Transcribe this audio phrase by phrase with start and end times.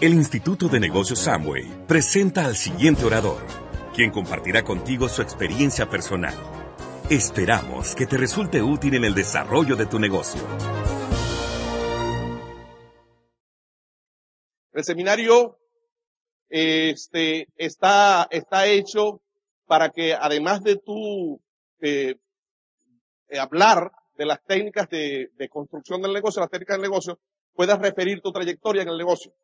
[0.00, 3.42] El Instituto de Negocios Samway presenta al siguiente orador,
[3.94, 6.32] quien compartirá contigo su experiencia personal.
[7.10, 10.40] Esperamos que te resulte útil en el desarrollo de tu negocio.
[14.72, 15.58] El seminario
[16.48, 19.20] este, está, está hecho
[19.66, 21.42] para que además de tú
[21.82, 22.14] eh,
[23.28, 27.20] eh, hablar de las técnicas de, de, construcción del negocio, las técnicas del negocio,
[27.52, 29.34] puedas referir tu trayectoria en el negocio.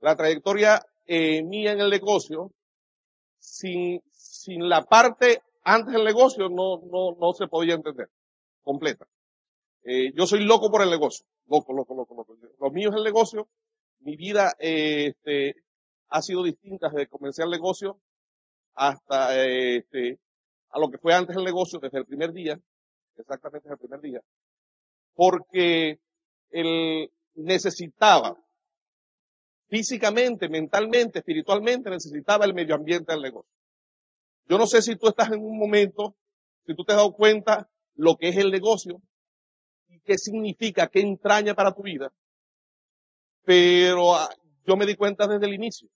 [0.00, 2.52] La trayectoria eh, mía en el negocio,
[3.38, 8.08] sin, sin la parte antes del negocio, no, no, no se podía entender.
[8.62, 9.06] Completa.
[9.84, 11.26] Eh, yo soy loco por el negocio.
[11.46, 12.36] Loco, loco, loco, loco.
[12.60, 13.48] Lo mío es el negocio.
[14.00, 15.56] Mi vida, eh, este,
[16.08, 18.00] ha sido distinta desde que el negocio
[18.74, 20.18] hasta, este,
[20.70, 22.58] a lo que fue antes del negocio, desde el primer día
[23.20, 24.20] exactamente el primer día,
[25.14, 25.98] porque
[26.50, 28.36] él necesitaba
[29.68, 33.52] físicamente, mentalmente, espiritualmente, necesitaba el medio ambiente del negocio.
[34.48, 36.16] Yo no sé si tú estás en un momento,
[36.66, 39.00] si tú te has dado cuenta lo que es el negocio
[39.88, 42.12] y qué significa, qué entraña para tu vida,
[43.44, 44.28] pero ah,
[44.66, 45.88] yo me di cuenta desde el inicio,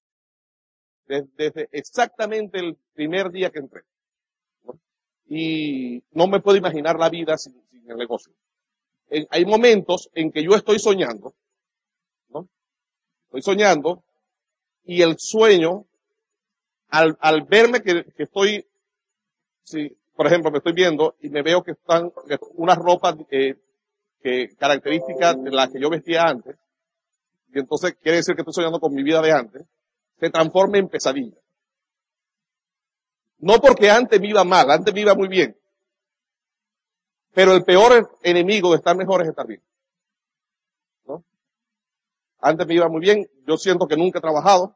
[1.07, 3.83] desde, exactamente el primer día que entré
[5.35, 7.55] y no me puedo imaginar la vida sin,
[7.89, 8.33] el negocio.
[9.31, 11.35] hay momentos en que yo estoy soñando.
[13.33, 14.03] Estoy soñando
[14.85, 15.87] y el sueño,
[16.91, 18.67] al, verme que, que estoy,
[19.63, 22.13] si, por ejemplo, me estoy viendo y me veo que están
[22.57, 23.55] unas ropas eh,
[24.23, 26.57] que características de las que yo vestía antes,
[27.55, 29.63] y entonces quiere decir que estoy soñando con mi vida de antes,
[30.21, 31.39] se transforma en pesadilla.
[33.39, 35.57] No porque antes me iba mal, antes me iba muy bien.
[37.33, 39.63] Pero el peor enemigo de estar mejor es estar bien.
[42.43, 44.75] Antes me iba muy bien, yo siento que nunca he trabajado,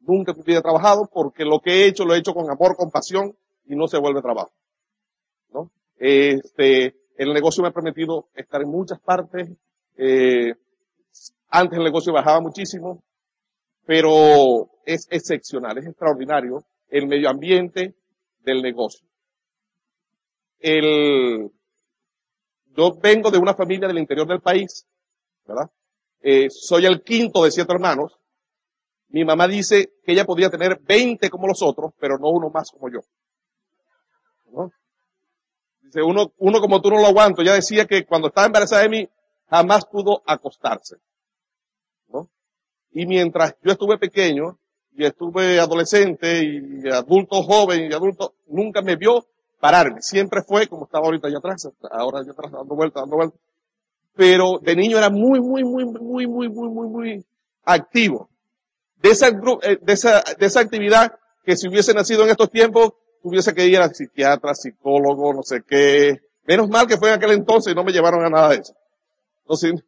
[0.00, 3.34] nunca he trabajado porque lo que he hecho lo he hecho con amor, con pasión
[3.64, 4.52] y no se vuelve trabajo.
[5.48, 5.70] ¿No?
[5.96, 9.48] Este, el negocio me ha permitido estar en muchas partes,
[9.96, 10.52] eh,
[11.48, 13.02] antes el negocio bajaba muchísimo,
[13.86, 16.58] pero es excepcional, es extraordinario
[16.90, 17.94] el medio ambiente
[18.40, 19.08] del negocio.
[20.58, 21.50] El,
[22.76, 24.86] yo vengo de una familia del interior del país,
[25.46, 25.70] ¿verdad?
[26.22, 28.18] Eh, soy el quinto de siete hermanos.
[29.08, 32.70] Mi mamá dice que ella podía tener 20 como los otros, pero no uno más
[32.70, 33.00] como yo.
[34.52, 34.72] ¿No?
[35.82, 37.42] Dice, uno, uno como tú no lo aguanto.
[37.42, 39.08] Ya decía que cuando estaba embarazada de mí,
[39.48, 40.96] jamás pudo acostarse.
[42.08, 42.28] ¿no?
[42.92, 44.58] Y mientras yo estuve pequeño,
[44.96, 49.26] y estuve adolescente y adulto joven y adulto, nunca me vio
[49.60, 50.00] pararme.
[50.00, 53.40] Siempre fue como estaba ahorita allá atrás, ahora allá atrás dando vueltas, dando vueltas.
[54.16, 57.26] Pero de niño era muy, muy, muy, muy, muy, muy, muy, muy
[57.64, 58.30] activo.
[58.96, 61.12] De esa, eh, de esa, de esa actividad
[61.44, 65.62] que si hubiese nacido en estos tiempos, tuviese que ir a psiquiatra, psicólogo, no sé
[65.66, 66.20] qué.
[66.46, 68.74] Menos mal que fue en aquel entonces y no me llevaron a nada de eso.
[69.42, 69.84] Entonces,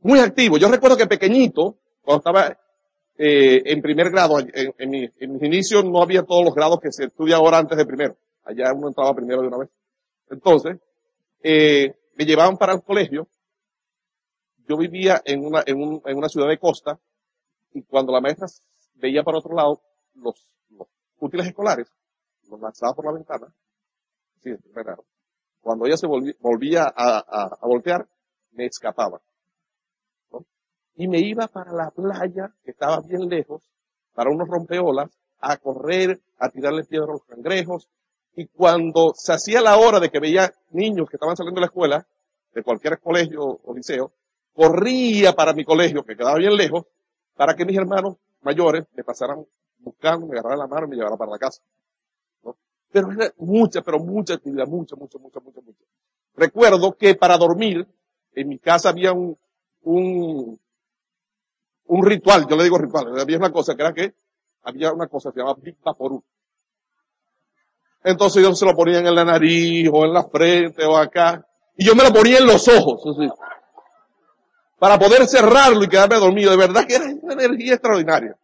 [0.00, 0.58] muy activo.
[0.58, 2.58] Yo recuerdo que pequeñito, cuando estaba
[3.16, 6.92] eh, en primer grado, en, en, en, mis inicios no había todos los grados que
[6.92, 8.16] se estudia ahora antes de primero.
[8.44, 9.68] Allá uno entraba primero de una vez.
[10.30, 10.76] Entonces,
[11.42, 13.28] eh, me llevaban para el colegio.
[14.66, 16.98] Yo vivía en una, en, un, en una ciudad de costa
[17.72, 18.48] y cuando la maestra
[18.96, 19.80] veía para otro lado
[20.16, 20.34] los,
[21.20, 21.90] útiles escolares,
[22.50, 23.46] los lanzaba por la ventana.
[24.42, 25.04] Sí, grado.
[25.60, 28.06] Cuando ella se volvía, volvía a, voltear,
[28.52, 29.20] me escapaba
[30.96, 33.62] y me iba para la playa, que estaba bien lejos,
[34.14, 37.88] para unos rompeolas, a correr, a tirarle piedras a los cangrejos.
[38.38, 41.66] Y cuando se hacía la hora de que veía niños que estaban saliendo de la
[41.66, 42.06] escuela,
[42.54, 44.12] de cualquier colegio o liceo,
[44.54, 46.84] corría para mi colegio, que quedaba bien lejos,
[47.34, 49.44] para que mis hermanos mayores me pasaran
[49.80, 51.60] buscando, me agarraran la mano y me llevaran para la casa.
[52.92, 55.84] Pero era mucha, pero mucha actividad, mucha, mucha, mucha, mucha, mucha.
[56.36, 57.88] Recuerdo que para dormir,
[58.34, 59.36] en mi casa había un,
[59.82, 60.60] un,
[61.86, 64.14] un ritual, yo le digo ritual, había una cosa que era que
[64.62, 66.22] había una cosa que se llamaba Big Vaporú.
[68.04, 71.46] Entonces yo se lo ponían en la nariz o en la frente o acá.
[71.76, 73.02] Y yo me lo ponía en los ojos,
[74.78, 76.50] para poder cerrarlo y quedarme dormido.
[76.50, 78.36] De verdad que era una energía extraordinaria.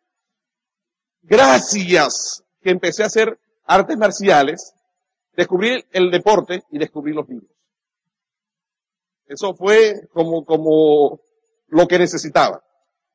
[1.22, 4.74] Gracias que empecé a hacer artes marciales,
[5.36, 7.50] descubrí el deporte y descubrí los libros.
[9.26, 11.20] Eso fue como, como
[11.68, 12.62] lo que necesitaba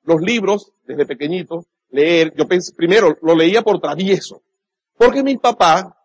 [0.03, 2.33] los libros desde pequeñito, leer.
[2.35, 4.41] Yo pensé, primero lo leía por travieso.
[4.97, 5.95] Porque mi papá,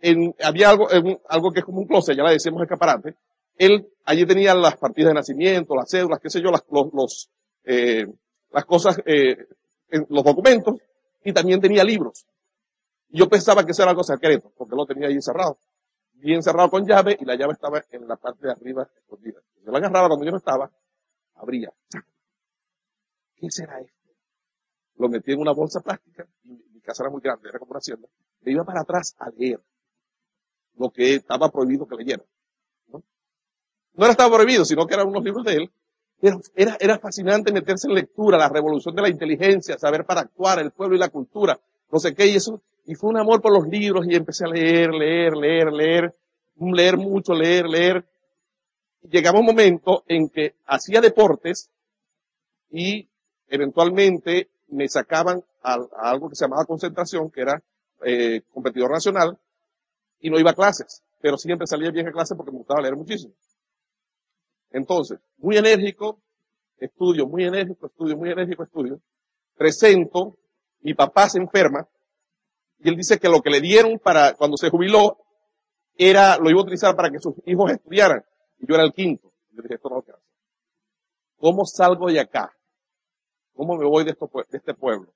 [0.00, 0.88] en, había algo,
[1.28, 3.16] algo que es como un closet, ya le decimos escaparate.
[3.56, 7.30] Él allí tenía las partidas de nacimiento, las cédulas, qué sé yo, las, los, los,
[7.64, 8.06] eh,
[8.50, 9.36] las cosas, eh,
[10.08, 10.76] los documentos,
[11.24, 12.26] y también tenía libros.
[13.08, 15.58] Yo pensaba que eso era algo secreto, porque lo tenía ahí encerrado.
[16.14, 19.40] Bien cerrado con llave, y la llave estaba en la parte de arriba escondida.
[19.64, 20.70] Yo la agarraba cuando yo no estaba,
[21.34, 21.70] abría.
[23.36, 23.98] ¿Qué será esto?
[24.96, 27.78] Lo metí en una bolsa plástica, y mi casa era muy grande, era como una
[27.78, 28.08] hacienda.
[28.42, 29.60] Me iba para atrás a leer
[30.80, 32.24] lo que estaba prohibido que leyera.
[32.88, 33.02] ¿no?
[33.98, 35.70] era estaba prohibido, sino que eran unos libros de él.
[36.20, 40.58] Pero era, era fascinante meterse en lectura, la revolución de la inteligencia, saber para actuar,
[40.58, 41.58] el pueblo y la cultura,
[41.90, 44.48] no sé qué, y eso, y fue un amor por los libros y empecé a
[44.48, 46.14] leer, leer, leer, leer,
[46.58, 48.04] leer mucho, leer, leer.
[49.02, 51.70] Llegaba un momento en que hacía deportes
[52.70, 53.08] y
[53.48, 57.62] eventualmente me sacaban a, a algo que se llamaba concentración, que era
[58.04, 59.38] eh, competidor nacional,
[60.20, 62.96] y no iba a clases, pero siempre salía bien a clases porque me gustaba leer
[62.96, 63.34] muchísimo.
[64.70, 66.20] Entonces, muy enérgico,
[66.78, 69.00] estudio, muy enérgico, estudio, muy enérgico, estudio.
[69.56, 70.38] Presento,
[70.80, 71.88] mi papá se enferma,
[72.82, 75.18] y él dice que lo que le dieron para, cuando se jubiló,
[75.96, 78.24] era, lo iba a utilizar para que sus hijos estudiaran.
[78.58, 79.32] Y yo era el quinto.
[79.50, 80.04] Yo dije, esto no lo.
[81.36, 82.56] ¿Cómo salgo de acá?
[83.54, 85.12] ¿Cómo me voy de, esto, de este pueblo?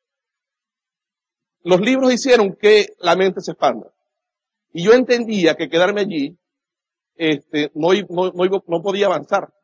[1.62, 3.94] Los libros hicieron que la mente se expanda.
[4.75, 6.37] Y yo entendía que quedarme allí,
[7.15, 9.55] este, no, no, no, no podía avanzar.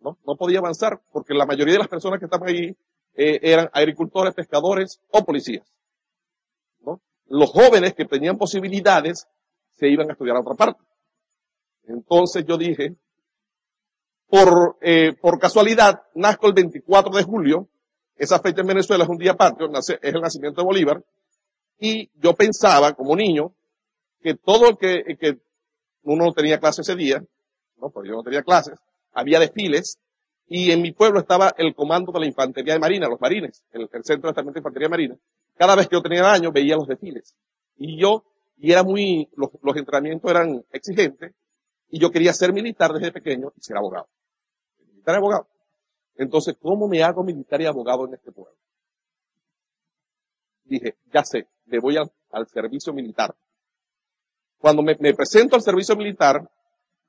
[0.00, 0.18] ¿no?
[0.26, 2.76] no podía avanzar porque la mayoría de las personas que estaban allí
[3.14, 5.66] eh, eran agricultores, pescadores o policías.
[6.80, 7.00] ¿no?
[7.28, 9.26] Los jóvenes que tenían posibilidades
[9.70, 10.82] se iban a estudiar a otra parte.
[11.84, 12.96] Entonces yo dije,
[14.28, 17.68] por, eh, por casualidad, nazco el 24 de julio,
[18.16, 21.02] esa fecha en Venezuela es un día patrio, es el nacimiento de Bolívar,
[21.78, 23.54] y yo pensaba como niño
[24.22, 25.38] que todo que, que
[26.02, 27.22] uno no tenía clase ese día,
[27.78, 28.78] no, porque yo no tenía clases,
[29.12, 29.98] había desfiles,
[30.46, 33.88] y en mi pueblo estaba el comando de la infantería de marina, los marines, el,
[33.92, 35.16] el centro de estamento de infantería marina.
[35.54, 37.36] Cada vez que yo tenía años veía los desfiles.
[37.76, 38.24] Y yo,
[38.58, 41.34] y era muy, los, los entrenamientos eran exigentes,
[41.88, 44.08] y yo quería ser militar desde pequeño y ser abogado.
[44.88, 45.48] Militar y abogado.
[46.16, 48.56] Entonces, ¿cómo me hago militar y abogado en este pueblo?
[50.64, 53.34] Dije, ya sé, le voy al, al servicio militar.
[54.60, 56.48] Cuando me, presento al servicio militar,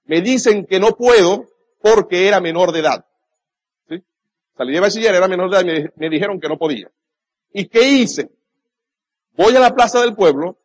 [0.06, 1.46] me dicen que no puedo
[1.82, 3.06] porque era menor de edad.
[3.90, 4.02] ¿Sí?
[4.58, 6.90] Salí de bachiller, era menor de edad me, me dijeron que no podía.
[7.54, 8.32] ¿Y qué hice?
[9.34, 10.58] Voy a la plaza del pueblo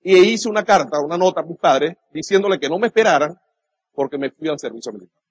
[0.00, 3.36] y hice una carta, una nota a mis padres diciéndole que no me esperaran
[3.92, 5.22] porque me fui al servicio militar.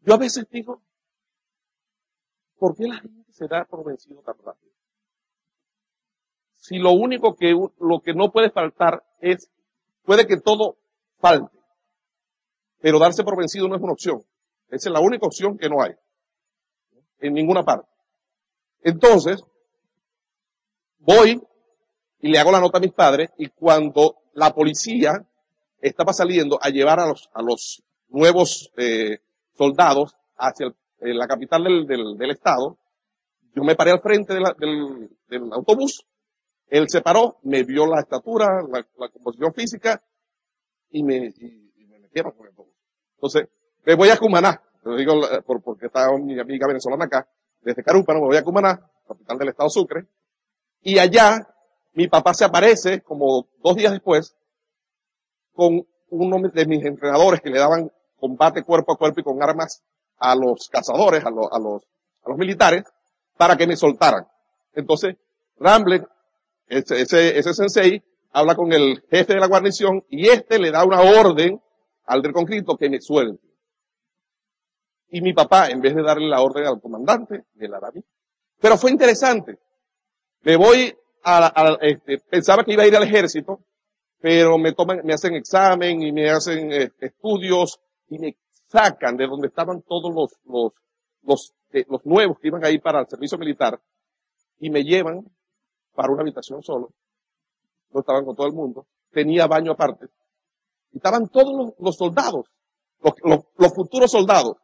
[0.00, 0.80] Yo a veces digo,
[2.58, 4.72] ¿por qué la gente se da por vencido tan rápido?
[6.66, 9.48] Si lo único que, lo que no puede faltar es,
[10.02, 10.76] puede que todo
[11.20, 11.56] falte,
[12.80, 14.24] pero darse por vencido no es una opción.
[14.68, 15.92] Esa es la única opción que no hay.
[17.20, 17.88] En ninguna parte.
[18.82, 19.44] Entonces,
[20.98, 21.40] voy
[22.18, 25.24] y le hago la nota a mis padres y cuando la policía
[25.80, 29.20] estaba saliendo a llevar a los, a los nuevos eh,
[29.56, 32.76] soldados hacia el, la capital del, del, del, estado,
[33.54, 36.04] yo me paré al frente de la, del, del, autobús,
[36.68, 40.02] él se paró, me vio la estatura, la, la composición física
[40.90, 42.74] y me, y, y me metieron con el autobús.
[43.14, 43.48] Entonces,
[43.84, 47.28] me voy a Cumaná, lo digo por, porque está mi amiga venezolana acá,
[47.60, 50.06] desde Carúpano me voy a Cumaná, capital del estado Sucre,
[50.82, 51.48] y allá
[51.94, 54.36] mi papá se aparece como dos días después
[55.54, 59.82] con uno de mis entrenadores que le daban combate cuerpo a cuerpo y con armas
[60.18, 61.82] a los cazadores, a, los, a los,
[62.24, 62.84] a los militares,
[63.36, 64.26] para que me soltaran.
[64.74, 65.16] Entonces,
[65.58, 66.06] Ramble,
[66.68, 70.84] ese, ese, ese sensei, habla con el jefe de la guarnición y este le da
[70.84, 71.60] una orden
[72.04, 73.46] al del concreto que me suelte.
[75.08, 77.92] Y mi papá, en vez de darle la orden al comandante, me la da a
[77.92, 78.02] mí.
[78.60, 79.58] Pero fue interesante.
[80.42, 83.60] Me voy a, a este, pensaba que iba a ir al ejército,
[84.20, 89.26] pero me toman, me hacen examen y me hacen eh, estudios y me sacan de
[89.26, 90.72] donde estaban todos los, los,
[91.22, 93.80] los, eh, los nuevos que iban a ir para el servicio militar
[94.58, 95.24] y me llevan
[95.96, 96.92] para una habitación solo.
[97.90, 98.86] No estaban con todo el mundo.
[99.10, 100.06] Tenía baño aparte.
[100.92, 102.46] Y estaban todos los, soldados,
[103.02, 104.56] los, los, los, futuros soldados.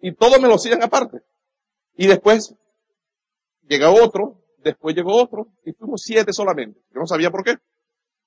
[0.00, 1.22] Y todos me lo hacían aparte.
[1.96, 2.54] Y después
[3.68, 6.80] llega otro, después llegó otro, y fuimos siete solamente.
[6.94, 7.56] Yo no sabía por qué.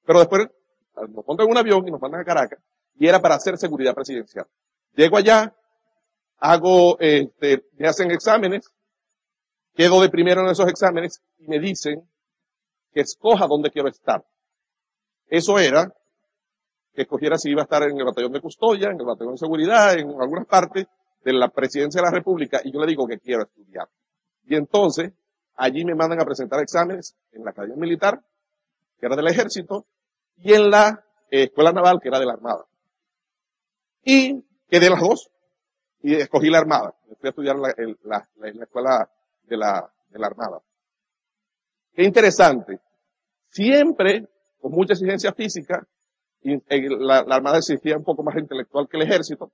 [0.06, 0.48] Pero después
[0.96, 2.60] nos montan en un avión y nos mandan a Caracas
[3.00, 4.46] y era para hacer seguridad presidencial.
[4.94, 5.56] Llego allá,
[6.38, 8.70] hago, este, me hacen exámenes,
[9.74, 12.08] quedo de primero en esos exámenes y me dicen
[12.92, 14.24] que escoja dónde quiero estar.
[15.28, 15.94] Eso era
[16.94, 19.40] que escogiera si iba a estar en el batallón de custodia, en el batallón de
[19.40, 20.88] seguridad, en algunas partes,
[21.24, 23.88] de la presidencia de la República y yo le digo que quiero estudiar.
[24.46, 25.14] Y entonces,
[25.56, 28.22] allí me mandan a presentar exámenes en la Academia Militar,
[29.00, 29.86] que era del Ejército,
[30.38, 32.66] y en la eh, Escuela Naval, que era de la Armada.
[34.04, 35.30] Y quedé las dos,
[36.02, 36.96] y escogí la Armada.
[37.20, 38.28] Fui a estudiar en la,
[38.64, 39.10] Escuela
[39.44, 40.62] de la, de la Armada.
[42.00, 42.80] Qué interesante.
[43.50, 44.26] Siempre,
[44.62, 45.86] con mucha exigencia física,
[46.42, 46.56] y,
[46.98, 49.52] la, Armada exigía un poco más intelectual que el Ejército,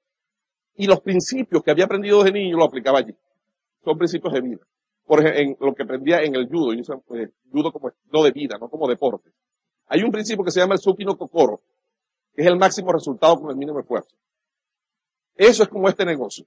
[0.75, 3.15] y los principios que había aprendido desde niño lo aplicaba allí.
[3.83, 4.61] Son principios de vida.
[5.07, 8.29] Por ejemplo, en lo que aprendía en el judo, yo pues, judo como no de
[8.29, 9.31] vida, no como deporte.
[9.87, 11.61] Hay un principio que se llama el supino kokoro,
[12.35, 14.15] que es el máximo resultado con el mínimo esfuerzo.
[15.35, 16.45] Eso es como este negocio.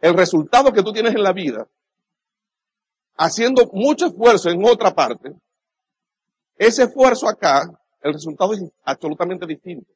[0.00, 1.68] El resultado que tú tienes en la vida,
[3.16, 5.32] haciendo mucho esfuerzo en otra parte,
[6.56, 7.62] ese esfuerzo acá,
[8.00, 9.90] el resultado es absolutamente distinto.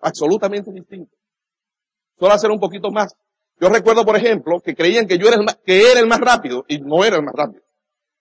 [0.00, 1.14] Absolutamente distinto
[2.22, 3.16] solo hacer un poquito más.
[3.60, 6.20] Yo recuerdo, por ejemplo, que creían que yo era el más, que era el más
[6.20, 7.62] rápido y no era el más rápido.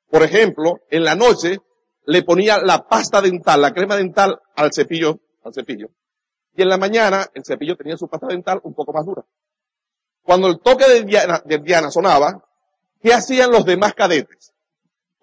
[0.09, 1.59] Por ejemplo, en la noche
[2.05, 5.89] le ponía la pasta dental, la crema dental al cepillo, al cepillo.
[6.55, 9.23] Y en la mañana el cepillo tenía su pasta dental un poco más dura.
[10.23, 12.43] Cuando el toque de Diana, de Diana sonaba,
[13.01, 14.53] ¿qué hacían los demás cadetes?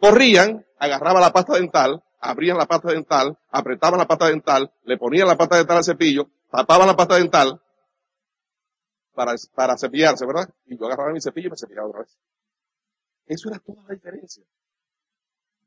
[0.00, 5.26] Corrían, agarraban la pasta dental, abrían la pasta dental, apretaban la pasta dental, le ponían
[5.26, 7.60] la pasta dental al cepillo, tapaban la pasta dental,
[9.14, 10.48] para, para cepillarse, ¿verdad?
[10.66, 12.16] Y yo agarraba mi cepillo y me cepillaba otra vez.
[13.26, 14.44] Eso era toda la diferencia.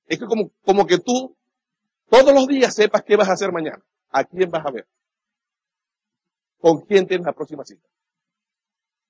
[0.07, 1.35] Es que como, como que tú
[2.09, 4.87] todos los días sepas qué vas a hacer mañana, a quién vas a ver,
[6.59, 7.87] con quién tienes la próxima cita,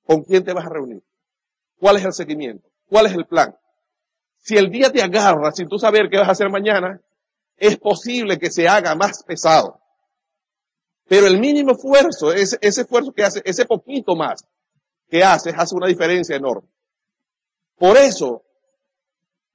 [0.05, 1.03] con quién te vas a reunir,
[1.79, 3.55] cuál es el seguimiento, cuál es el plan.
[4.38, 7.00] Si el día te agarra sin tú saber qué vas a hacer mañana,
[7.55, 9.79] es posible que se haga más pesado.
[11.07, 14.43] Pero el mínimo esfuerzo, ese, ese esfuerzo que hace, ese poquito más
[15.10, 16.67] que haces, hace una diferencia enorme.
[17.77, 18.43] Por eso,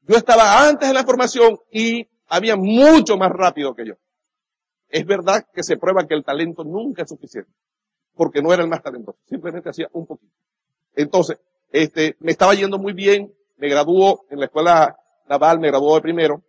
[0.02, 3.94] yo estaba antes de la formación y había mucho más rápido que yo.
[4.88, 7.50] Es verdad que se prueba que el talento nunca es suficiente,
[8.14, 10.32] porque no era el más talentoso, simplemente hacía un poquito.
[10.94, 11.38] Entonces,
[11.70, 14.96] este, me estaba yendo muy bien, me graduó en la escuela
[15.28, 16.42] naval, me graduó de primero,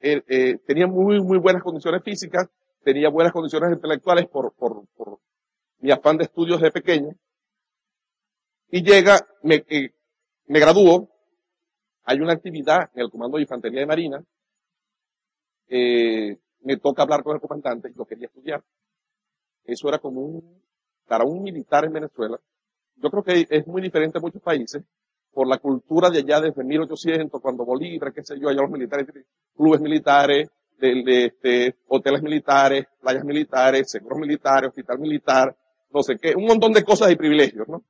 [0.00, 2.48] eh, eh, tenía muy, muy buenas condiciones físicas,
[2.82, 4.84] tenía buenas condiciones intelectuales por, por,
[5.80, 7.14] mi afán de estudios de pequeño.
[8.70, 9.90] Y llega, me, eh,
[10.46, 11.08] me graduó,
[12.04, 14.24] hay una actividad en el Comando de Infantería de Marina,
[15.68, 18.62] eh, me toca hablar con el comandante, yo quería estudiar.
[19.64, 20.62] Eso era como un,
[21.06, 22.38] para un militar en Venezuela.
[23.02, 24.82] Yo creo que es muy diferente en muchos países,
[25.32, 29.06] por la cultura de allá desde 1800, cuando Bolívar, qué sé yo, allá los militares,
[29.56, 35.56] clubes militares, de, este, hoteles militares, playas militares, seguros militares, hospital militar,
[35.92, 37.82] no sé qué, un montón de cosas y privilegios, ¿no?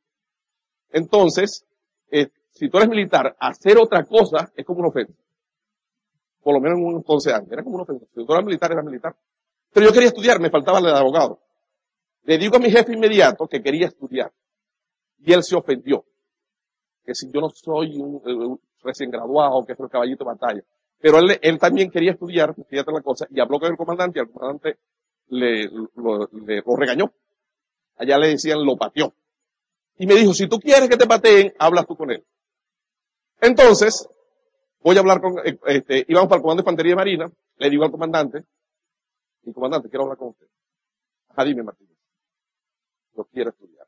[0.90, 1.64] Entonces,
[2.11, 5.14] eh, si tú eres militar, hacer otra cosa es como una ofensa.
[6.43, 8.07] Por lo menos en unos 11 años, era como una ofensa.
[8.14, 9.14] Si tú eras militar, eras militar.
[9.73, 11.38] Pero yo quería estudiar, me faltaba el de abogado.
[12.25, 14.33] Le digo a mi jefe inmediato que quería estudiar.
[15.21, 16.05] Y él se ofendió.
[17.05, 20.62] Que si yo no soy un, recién graduado, que es el caballito de batalla.
[20.99, 24.31] Pero él, también quería estudiar, fíjate la cosa, y habló con el comandante y el
[24.31, 24.79] comandante
[25.29, 27.12] le, lo, le, lo regañó.
[27.97, 29.15] Allá le decían, lo pateó.
[29.97, 32.25] Y me dijo, si tú quieres que te pateen, hablas tú con él.
[33.41, 34.09] Entonces,
[34.81, 37.85] voy a hablar con, eh, este, íbamos para el comando de infantería marina, le digo
[37.85, 38.45] al comandante,
[39.43, 40.47] mi comandante, quiero hablar con usted.
[41.29, 41.97] Ajá, dime Martínez.
[43.17, 43.87] Yo quiero estudiar.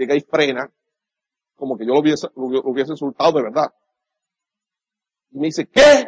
[0.00, 0.72] Llega y frena,
[1.56, 3.70] como que yo lo hubiese, lo hubiese insultado de verdad.
[5.30, 6.06] Y me dice, ¿qué?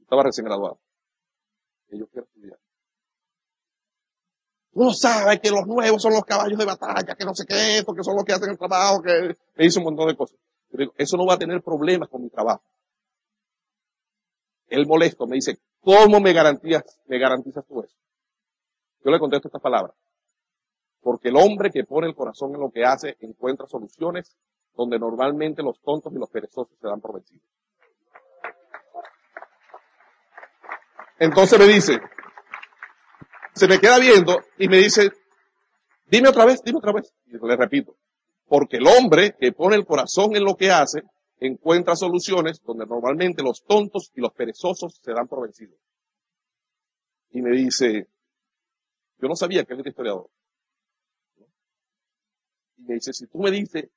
[0.00, 0.80] Estaba recién graduado.
[1.90, 2.58] Y yo quiero estudiar.
[4.72, 8.02] Uno sabe que los nuevos son los caballos de batalla, que no sé qué, porque
[8.02, 10.36] son los que hacen el trabajo, que me dice un montón de cosas.
[10.70, 12.64] Yo digo, eso no va a tener problemas con mi trabajo.
[14.66, 17.96] Él molesto me dice, ¿cómo me garantizas, me garantizas tú eso?
[19.04, 19.94] Yo le contesto estas palabras.
[21.04, 24.34] Porque el hombre que pone el corazón en lo que hace encuentra soluciones
[24.74, 27.46] donde normalmente los tontos y los perezosos se dan por vencidos.
[31.18, 32.00] Entonces me dice,
[33.54, 35.12] se me queda viendo y me dice,
[36.06, 37.12] dime otra vez, dime otra vez.
[37.26, 37.94] Y le repito,
[38.48, 41.02] porque el hombre que pone el corazón en lo que hace,
[41.38, 45.78] encuentra soluciones donde normalmente los tontos y los perezosos se dan por vencidos.
[47.30, 48.08] Y me dice,
[49.18, 50.30] yo no sabía que él era historiador.
[52.76, 53.90] Y me dice, si tú me dices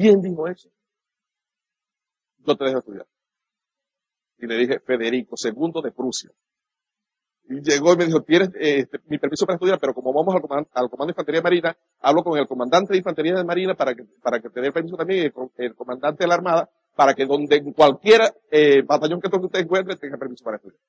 [0.00, 0.70] ¿Quién dijo eso?
[2.38, 3.06] Yo te dejo estudiar.
[4.38, 6.30] Y le dije, Federico II de Prusia.
[7.50, 10.66] Y llegó y me dijo, tienes este, mi permiso para estudiar, pero como vamos al,
[10.72, 14.04] al, Comando de Infantería Marina, hablo con el comandante de Infantería de Marina para que,
[14.22, 17.72] para que te dé permiso también, el, comandante de la Armada, para que donde en
[17.72, 18.20] cualquier
[18.50, 20.80] eh, batallón que usted encuentre tenga permiso para estudiar.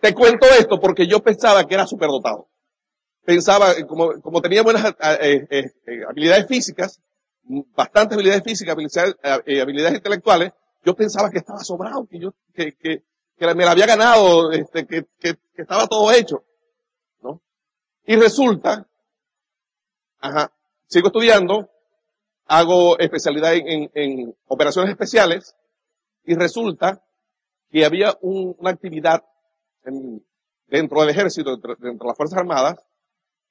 [0.00, 2.48] Te cuento esto porque yo pensaba que era superdotado.
[3.24, 4.84] Pensaba, como, como tenía buenas
[5.20, 7.00] eh, eh, eh, habilidades físicas,
[7.76, 10.52] bastantes habilidades físicas, habilidades, intelectuales,
[10.84, 13.02] yo pensaba que estaba sobrado, que yo, que, que,
[13.54, 16.44] me la había ganado, este, que, que, que, estaba todo hecho,
[17.20, 17.42] ¿no?
[18.06, 18.88] Y resulta,
[20.20, 20.52] ajá,
[20.86, 21.68] sigo estudiando,
[22.46, 25.54] hago especialidad en, en, operaciones especiales,
[26.24, 27.02] y resulta
[27.70, 29.24] que había una actividad
[30.66, 32.76] dentro del ejército, dentro, de las Fuerzas Armadas,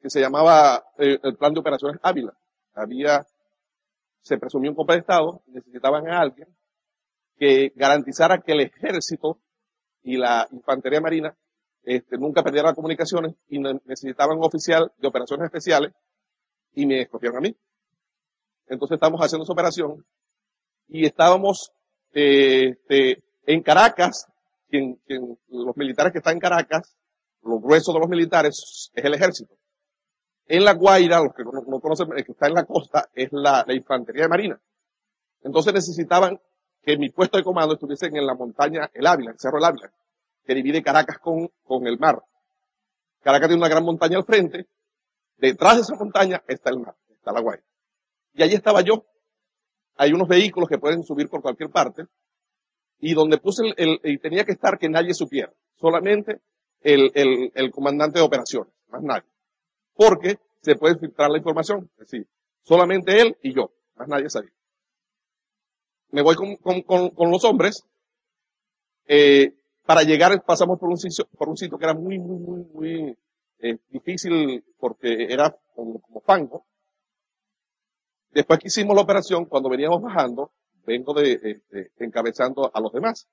[0.01, 2.37] que se llamaba eh, el Plan de Operaciones Ávila.
[2.73, 3.25] Había,
[4.21, 6.47] se presumió un golpe de Estado, necesitaban a alguien
[7.37, 9.39] que garantizara que el ejército
[10.03, 11.37] y la infantería marina
[11.83, 15.93] este, nunca perdieran comunicaciones y necesitaban un oficial de operaciones especiales
[16.73, 17.55] y me escogieron a mí.
[18.67, 20.05] Entonces estamos haciendo esa operación
[20.87, 21.71] y estábamos
[22.13, 24.27] eh, este, en Caracas
[24.69, 24.99] quien,
[25.49, 26.95] los militares que están en Caracas,
[27.43, 29.55] los gruesos de los militares es el ejército.
[30.45, 33.63] En La Guaira, los que no, conocen, el que está en la costa, es la,
[33.67, 34.61] la, infantería de marina.
[35.43, 36.39] Entonces necesitaban
[36.81, 39.91] que mi puesto de comando estuviese en la montaña El Ávila, el Cerro El Ávila,
[40.45, 42.21] que divide Caracas con, con el mar.
[43.21, 44.67] Caracas tiene una gran montaña al frente,
[45.35, 47.63] detrás de esa montaña está el mar, está la Guaira.
[48.33, 49.05] Y allí estaba yo.
[49.97, 52.05] Hay unos vehículos que pueden subir por cualquier parte,
[52.99, 56.41] y donde puse el, y tenía que estar que nadie supiera, solamente
[56.81, 59.29] el, el, el comandante de operaciones, más nadie.
[59.93, 62.27] Porque se puede filtrar la información, es decir,
[62.63, 64.51] solamente él y yo, más nadie sabía.
[66.11, 67.85] Me voy con, con, con, con los hombres,
[69.07, 69.53] eh,
[69.85, 73.17] para llegar pasamos por un sitio, por un sitio que era muy, muy, muy, muy
[73.59, 76.65] eh, difícil porque era como, como fango.
[78.31, 80.51] Después que hicimos la operación, cuando veníamos bajando,
[80.87, 81.61] vengo de,
[81.97, 83.27] encabezando a los demás.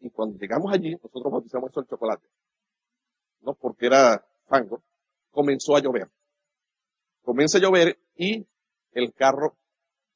[0.00, 2.26] Y cuando llegamos allí, nosotros bautizamos eso el chocolate.
[3.40, 3.54] ¿No?
[3.54, 4.82] Porque era fango.
[5.30, 6.10] Comenzó a llover.
[7.22, 8.44] Comienza a llover y
[8.90, 9.56] el carro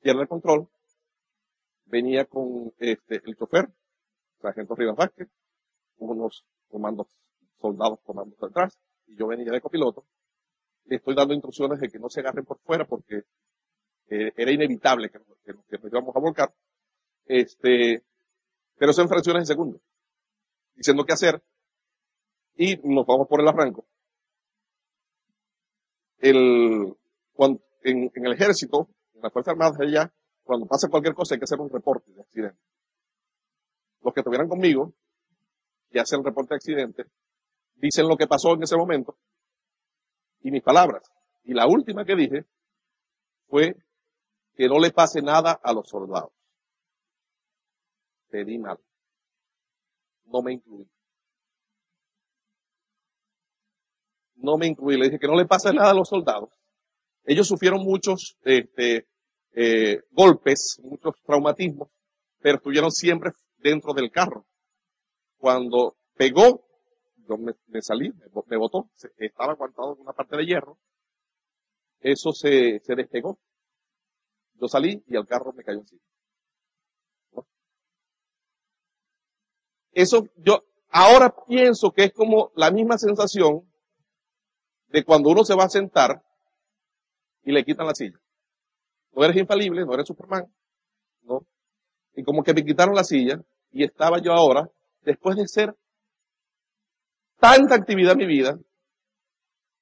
[0.00, 0.68] pierde el control.
[1.84, 3.72] Venía con este, el chofer,
[4.42, 5.28] sargento Rivas Vázquez,
[5.98, 7.06] unos comandos,
[7.60, 8.76] soldados comandos atrás,
[9.06, 10.04] y yo venía de copiloto.
[10.86, 13.22] Le estoy dando instrucciones de que no se agarren por fuera porque
[14.08, 16.54] era inevitable que, que, nos íbamos a volcar,
[17.26, 18.04] este,
[18.76, 19.80] pero son fracciones de segundo,
[20.74, 21.42] diciendo qué hacer,
[22.56, 23.86] y nos vamos por el arranco.
[26.18, 26.96] El,
[27.32, 31.44] cuando, en, el ejército, en las Fuerzas Armadas allá, cuando pasa cualquier cosa hay que
[31.44, 32.58] hacer un reporte de accidente.
[34.02, 34.94] Los que estuvieran conmigo,
[35.90, 37.04] que hacen el reporte de accidente,
[37.74, 39.18] dicen lo que pasó en ese momento
[40.40, 41.02] y mis palabras.
[41.44, 42.44] Y la última que dije
[43.48, 43.76] fue
[44.56, 46.32] que no le pase nada a los soldados.
[48.30, 48.78] Pedí mal.
[50.24, 50.88] No me incluí.
[54.36, 54.96] No me incluí.
[54.96, 56.50] Le dije que no le pase nada a los soldados.
[57.24, 59.06] Ellos sufrieron muchos este,
[59.52, 61.90] eh, golpes, muchos traumatismos,
[62.40, 64.46] pero estuvieron siempre dentro del carro.
[65.36, 66.66] Cuando pegó,
[67.28, 68.10] yo me, salí,
[68.46, 70.78] me, botó, estaba aguantado en una parte de hierro,
[72.00, 73.38] eso se despegó
[74.60, 76.02] yo salí y el carro me cayó encima.
[79.92, 83.70] Eso yo ahora pienso que es como la misma sensación
[84.88, 86.22] de cuando uno se va a sentar
[87.42, 88.18] y le quitan la silla.
[89.12, 90.52] No eres infalible, no eres Superman,
[91.22, 91.46] ¿no?
[92.14, 93.40] Y como que me quitaron la silla
[93.70, 94.70] y estaba yo ahora,
[95.02, 95.74] después de ser
[97.38, 98.58] tanta actividad en mi vida,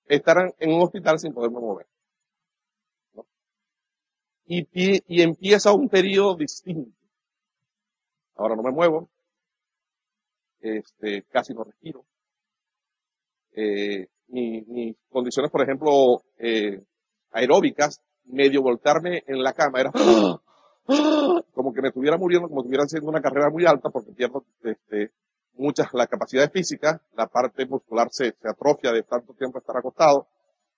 [0.06, 1.86] estar en un hospital sin poderme mover
[4.46, 6.90] y, y empieza un periodo distinto.
[8.36, 9.08] Ahora no me muevo,
[10.60, 12.04] este, casi no respiro.
[13.52, 14.08] Eh,
[15.10, 16.82] condiciones, por ejemplo, eh,
[17.30, 19.92] aeróbicas, medio voltarme en la cama era
[21.54, 25.12] como que me estuviera muriendo, como estuviera haciendo una carrera muy alta porque pierdo este,
[25.52, 30.26] muchas las capacidades físicas, la parte muscular se, se atrofia de tanto tiempo estar acostado,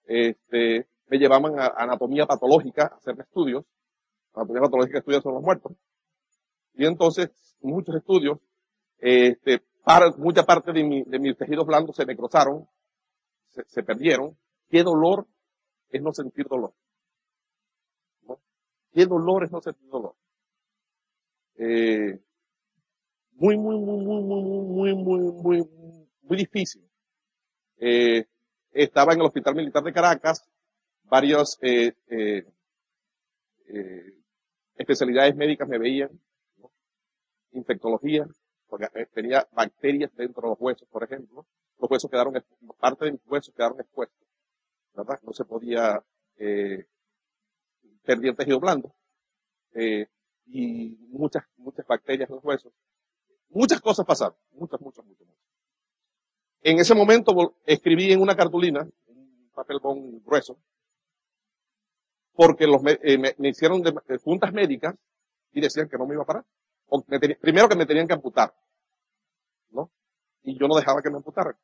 [0.07, 3.65] este, me llevaban a anatomía patológica a hacerme estudios.
[4.35, 5.73] Anatomía patológica estudia son los muertos.
[6.75, 8.39] Y entonces, muchos estudios,
[8.99, 12.69] este, para, mucha parte de, mi, de mis tejidos blandos se necrosaron,
[13.49, 14.37] se, se perdieron.
[14.69, 15.27] ¿Qué dolor
[15.91, 16.75] es no sentir dolor?
[18.93, 20.15] ¿Qué dolor es no sentir dolor?
[21.59, 22.19] eh,
[23.33, 26.83] muy, muy, muy, muy, muy, muy, muy, muy, muy, muy difícil.
[27.79, 28.27] Eh,
[28.73, 30.49] estaba en el Hospital Militar de Caracas,
[31.09, 32.45] varias eh, eh,
[33.69, 34.15] eh,
[34.77, 36.11] especialidades médicas me veían,
[36.59, 36.71] ¿no?
[37.53, 38.27] infectología,
[38.69, 41.47] porque eh, tenía bacterias dentro de los huesos, por ejemplo.
[41.79, 42.35] Los huesos quedaron,
[42.79, 44.27] parte de mis huesos quedaron expuestos,
[44.95, 45.19] ¿verdad?
[45.23, 46.03] No se podía
[46.39, 46.87] eh,
[48.03, 48.95] perder tejido blando.
[49.75, 50.07] Eh,
[50.47, 52.73] y muchas, muchas bacterias en los huesos.
[53.51, 55.27] Muchas cosas pasaron, muchas, muchas, muchas.
[55.27, 55.45] muchas.
[56.63, 60.59] En ese momento escribí en una cartulina, un papel con grueso,
[62.37, 64.95] porque los, eh, me, me, hicieron de, de juntas médicas
[65.53, 66.45] y decían que no me iba a parar.
[67.21, 68.55] Tenía, primero que me tenían que amputar,
[69.71, 69.91] ¿no?
[70.43, 71.57] Y yo no dejaba que me amputaran.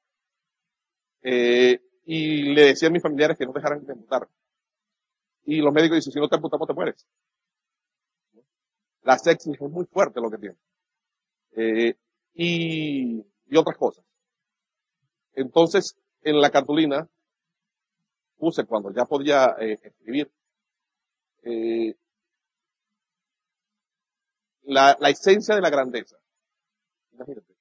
[1.22, 4.28] Eh, y le decía a mis familiares que no dejaran de amputar.
[5.44, 7.06] Y los médicos dicen, si no te amputamos te mueres.
[9.02, 10.56] La sexy es muy fuerte lo que tiene.
[11.52, 11.96] Eh,
[12.34, 14.04] y, otras cosas.
[15.34, 17.06] Entonces, en la cartulina
[18.38, 20.32] puse cuando ya podía eh, escribir
[21.42, 21.94] eh,
[24.62, 26.16] la, la, esencia de la grandeza.
[27.12, 27.54] Imagínate.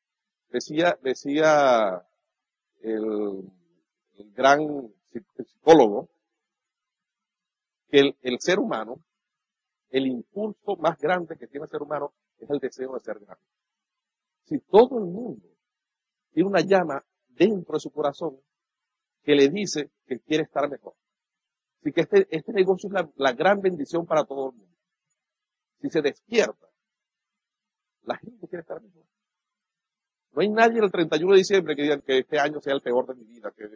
[0.50, 2.06] Decía, decía
[2.82, 3.52] el,
[4.34, 4.94] gran
[5.46, 6.10] psicólogo
[7.90, 9.02] que el, el, ser humano,
[9.90, 13.44] el impulso más grande que tiene el ser humano es el deseo de ser grande.
[14.46, 15.48] Si todo el mundo
[16.32, 18.38] tiene una llama dentro de su corazón
[19.24, 20.94] que le dice que quiere estar mejor.
[21.82, 24.78] Así que este, este negocio es la, gran bendición para todo el mundo.
[25.82, 26.68] Si se despierta,
[28.04, 29.04] la gente quiere estar mejor.
[30.34, 33.08] No hay nadie el 31 de diciembre que diga que este año sea el peor
[33.08, 33.68] de mi vida, que,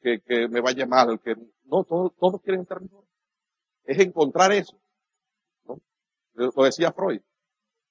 [0.00, 3.04] que, que me vaya mal, que no, todos, todos quieren estar mejor.
[3.84, 4.78] Es encontrar eso.
[5.64, 5.80] ¿no?
[6.34, 7.22] Lo decía Freud.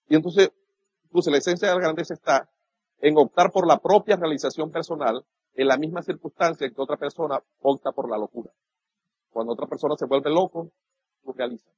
[0.07, 0.51] Y entonces,
[1.09, 2.47] pues la esencia de la grandeza está
[2.99, 5.25] en optar por la propia realización personal
[5.55, 8.51] en la misma circunstancia en que otra persona opta por la locura.
[9.35, 10.71] Cuando otra persona se vuelve loco,
[11.25, 11.69] lo realiza.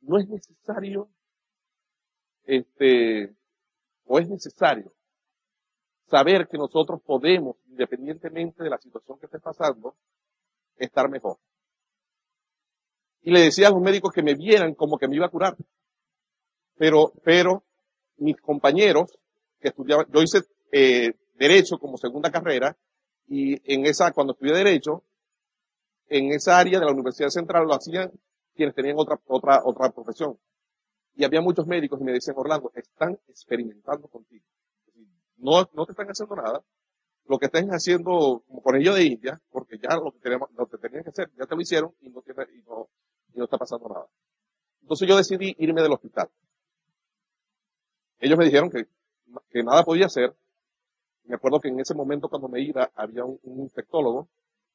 [0.00, 1.08] No es necesario,
[2.42, 3.36] este,
[4.04, 4.92] o es necesario
[6.08, 9.94] saber que nosotros podemos, independientemente de la situación que esté pasando,
[10.76, 11.36] estar mejor.
[13.22, 15.56] Y le decía a los médicos que me vieran como que me iba a curar.
[16.78, 17.62] Pero, pero,
[18.16, 19.16] mis compañeros
[19.60, 20.40] que estudiaban, yo hice
[20.72, 22.76] eh, derecho como segunda carrera
[23.28, 25.04] y en esa, cuando estudié derecho,
[26.08, 28.10] en esa área de la Universidad Central lo hacían
[28.54, 30.38] quienes tenían otra, otra, otra profesión.
[31.14, 34.44] Y había muchos médicos y me decían, Orlando, están experimentando contigo.
[35.36, 36.62] No, no te están haciendo nada.
[37.26, 40.78] Lo que están haciendo con ellos de India, porque ya lo que, tenemos, lo que
[40.78, 42.88] tenían que hacer, ya te lo hicieron y no, tiene, y no,
[43.34, 44.06] y no está pasando nada.
[44.80, 46.30] Entonces yo decidí irme del hospital.
[48.18, 48.86] Ellos me dijeron que,
[49.50, 50.34] que nada podía hacer.
[51.24, 54.28] Me acuerdo que en ese momento cuando me iba había un, un infectólogo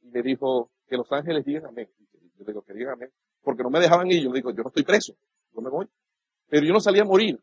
[0.03, 1.89] y me dijo que los ángeles digan amén.
[2.37, 3.11] Yo digo que digan amén.
[3.41, 4.23] Porque no me dejaban ir.
[4.23, 5.15] Yo digo, yo no estoy preso.
[5.53, 5.87] Yo me voy.
[6.49, 7.39] Pero yo no salía a morir.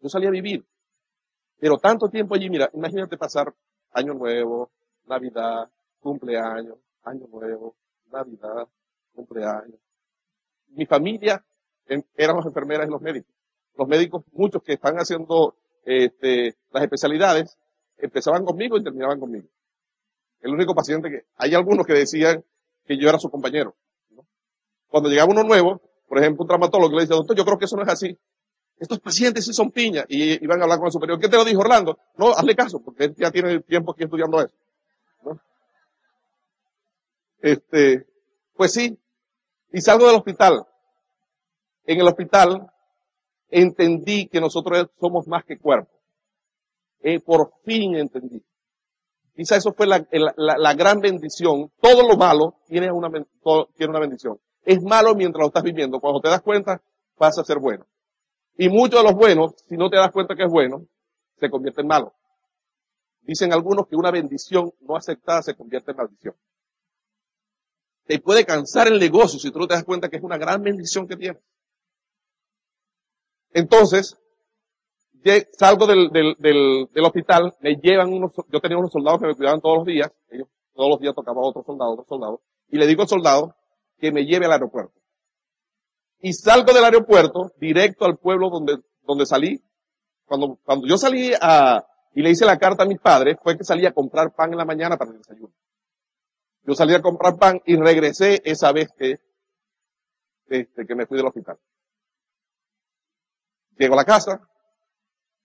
[0.00, 0.64] Yo salía a vivir.
[1.58, 3.54] Pero tanto tiempo allí, mira, imagínate pasar
[3.92, 4.70] año nuevo,
[5.06, 7.76] Navidad, cumpleaños, año nuevo,
[8.10, 8.66] Navidad,
[9.14, 9.78] cumpleaños.
[10.68, 11.44] Mi familia
[12.16, 13.34] eran las enfermeras y los médicos.
[13.76, 17.58] Los médicos, muchos que están haciendo este, las especialidades,
[17.98, 19.48] empezaban conmigo y terminaban conmigo.
[20.40, 22.44] El único paciente que, hay algunos que decían
[22.84, 23.76] que yo era su compañero.
[24.88, 27.76] Cuando llegaba uno nuevo, por ejemplo, un traumatólogo le dice, doctor, yo creo que eso
[27.76, 28.18] no es así.
[28.78, 30.06] Estos pacientes sí son piñas.
[30.08, 31.20] Y iban a hablar con el superior.
[31.20, 31.98] ¿Qué te lo dijo Orlando?
[32.16, 34.54] No, hazle caso, porque él ya tiene tiempo aquí estudiando eso.
[35.22, 35.40] ¿no?
[37.40, 38.06] Este,
[38.54, 38.98] pues sí.
[39.72, 40.66] Y salgo del hospital.
[41.84, 42.70] En el hospital
[43.50, 45.90] entendí que nosotros somos más que cuerpo.
[47.02, 48.42] Eh, por fin entendí.
[49.40, 51.72] Quizá eso fue la, la, gran bendición.
[51.80, 53.08] Todo lo malo tiene una,
[53.74, 54.38] tiene una bendición.
[54.62, 55.98] Es malo mientras lo estás viviendo.
[55.98, 56.82] Cuando te das cuenta,
[57.16, 57.86] pasa a ser bueno.
[58.58, 60.84] Y muchos de los buenos, si no te das cuenta que es bueno,
[61.38, 62.12] se convierte en malo.
[63.22, 66.34] Dicen algunos que una bendición no aceptada se convierte en maldición.
[68.04, 70.60] Te puede cansar el negocio si tú no te das cuenta que es una gran
[70.60, 71.42] bendición que tienes.
[73.54, 74.18] Entonces,
[75.52, 79.34] salgo del, del, del, del, hospital, me llevan unos, yo tenía unos soldados que me
[79.34, 82.86] cuidaban todos los días, ellos todos los días tocaba otro soldado, otro soldado, y le
[82.86, 83.54] digo al soldado
[83.98, 84.98] que me lleve al aeropuerto.
[86.20, 89.62] Y salgo del aeropuerto directo al pueblo donde, donde salí.
[90.26, 93.64] Cuando, cuando yo salí a, y le hice la carta a mis padres, fue que
[93.64, 95.52] salí a comprar pan en la mañana para el desayuno.
[96.64, 99.18] Yo salí a comprar pan y regresé esa vez que,
[100.48, 101.58] este, que me fui del hospital.
[103.78, 104.46] Llego a la casa,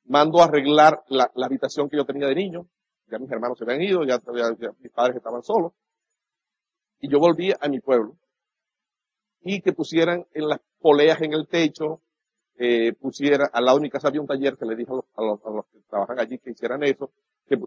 [0.05, 2.67] mando a arreglar la, habitación que yo tenía de niño,
[3.07, 4.19] ya mis hermanos se habían ido, ya,
[4.79, 5.73] mis padres estaban solos,
[6.99, 8.15] y yo volví a mi pueblo,
[9.41, 12.01] y que pusieran en las poleas en el techo,
[12.57, 15.65] eh, pusiera, al lado de mi casa había un taller que le dije a los,
[15.71, 17.11] que trabajan allí que hicieran eso,
[17.47, 17.57] que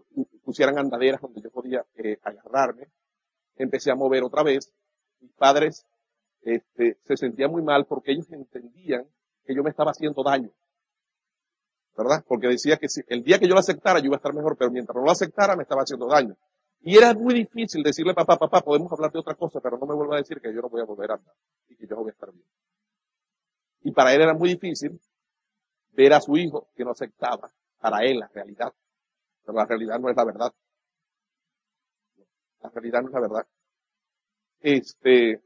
[0.43, 2.87] pusieran andaderas donde yo podía eh, agarrarme.
[3.55, 4.73] Empecé a mover otra vez.
[5.19, 5.85] Mis padres
[6.41, 9.05] este, se sentían muy mal porque ellos entendían
[9.45, 10.51] que yo me estaba haciendo daño.
[11.99, 12.23] ¿Verdad?
[12.25, 14.55] Porque decía que si, el día que yo lo aceptara yo iba a estar mejor,
[14.55, 16.33] pero mientras no lo aceptara me estaba haciendo daño.
[16.79, 19.95] Y era muy difícil decirle, papá, papá, podemos hablar de otra cosa, pero no me
[19.95, 21.35] vuelva a decir que yo no voy a volver a andar
[21.67, 22.45] y que yo voy a estar bien.
[23.81, 24.97] Y para él era muy difícil
[25.91, 28.73] ver a su hijo que no aceptaba para él la realidad.
[29.43, 30.53] Pero la realidad no es la verdad.
[32.61, 33.47] La realidad no es la verdad.
[34.61, 35.41] Este,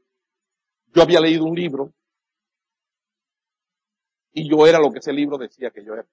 [0.92, 1.92] yo había leído un libro
[4.32, 6.06] y yo era lo que ese libro decía que yo era.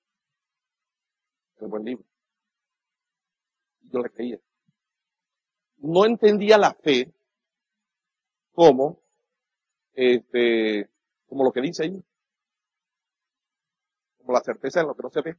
[1.62, 2.06] Un buen libro.
[3.92, 4.40] Yo le creía.
[5.78, 7.12] No entendía la fe
[8.54, 9.02] como,
[9.94, 10.90] este,
[11.28, 12.04] como lo que dice ahí
[14.22, 15.36] como la certeza en lo que no se ve.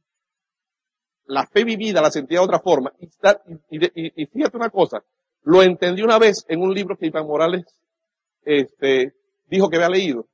[1.25, 2.93] La fe vivida la sentía de otra forma.
[3.69, 5.03] Y, y, fíjate una cosa,
[5.43, 7.65] lo entendí una vez en un libro que Iván Morales
[8.43, 9.15] este,
[9.47, 10.27] dijo que había leído.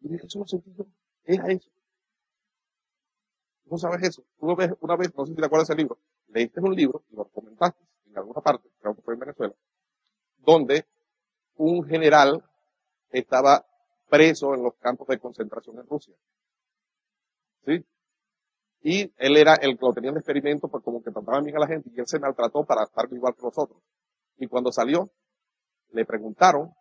[0.00, 0.86] Y dije, eso lo sentí yo.
[1.24, 1.70] Era eso.
[3.74, 4.22] ¿No sabes eso?
[4.38, 5.98] Tú lo ves una vez, no sé si te acuerdas ese libro.
[6.28, 9.52] Leíste un libro, y lo comentaste en alguna parte, creo que fue en Venezuela,
[10.38, 10.86] donde
[11.56, 12.40] un general
[13.10, 13.66] estaba
[14.08, 16.14] preso en los campos de concentración en Rusia.
[17.66, 17.84] ¿sí?
[18.82, 21.58] Y él era el que lo tenía de experimento, pues como que trataba bien a
[21.58, 23.82] la gente y él se maltrató para estar igual que nosotros.
[24.36, 25.10] Y cuando salió,
[25.90, 26.72] le preguntaron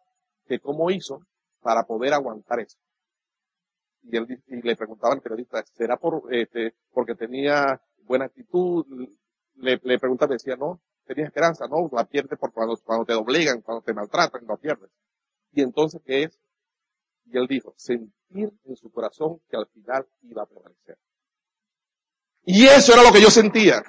[0.46, 1.26] que cómo hizo
[1.60, 2.78] para poder aguantar eso.
[4.04, 8.86] Y, él, y le preguntaban al periodista, ¿será por, este, porque tenía buena actitud?
[9.56, 13.62] Le, le preguntaba, decía, no, tenía esperanza, no, la pierdes por cuando, cuando te doblegan,
[13.62, 14.90] cuando te maltratan, la pierdes.
[15.52, 16.40] Y entonces, ¿qué es?
[17.26, 20.98] Y él dijo, sentir en su corazón que al final iba a prevalecer.
[22.46, 23.82] Y eso era lo que yo sentía.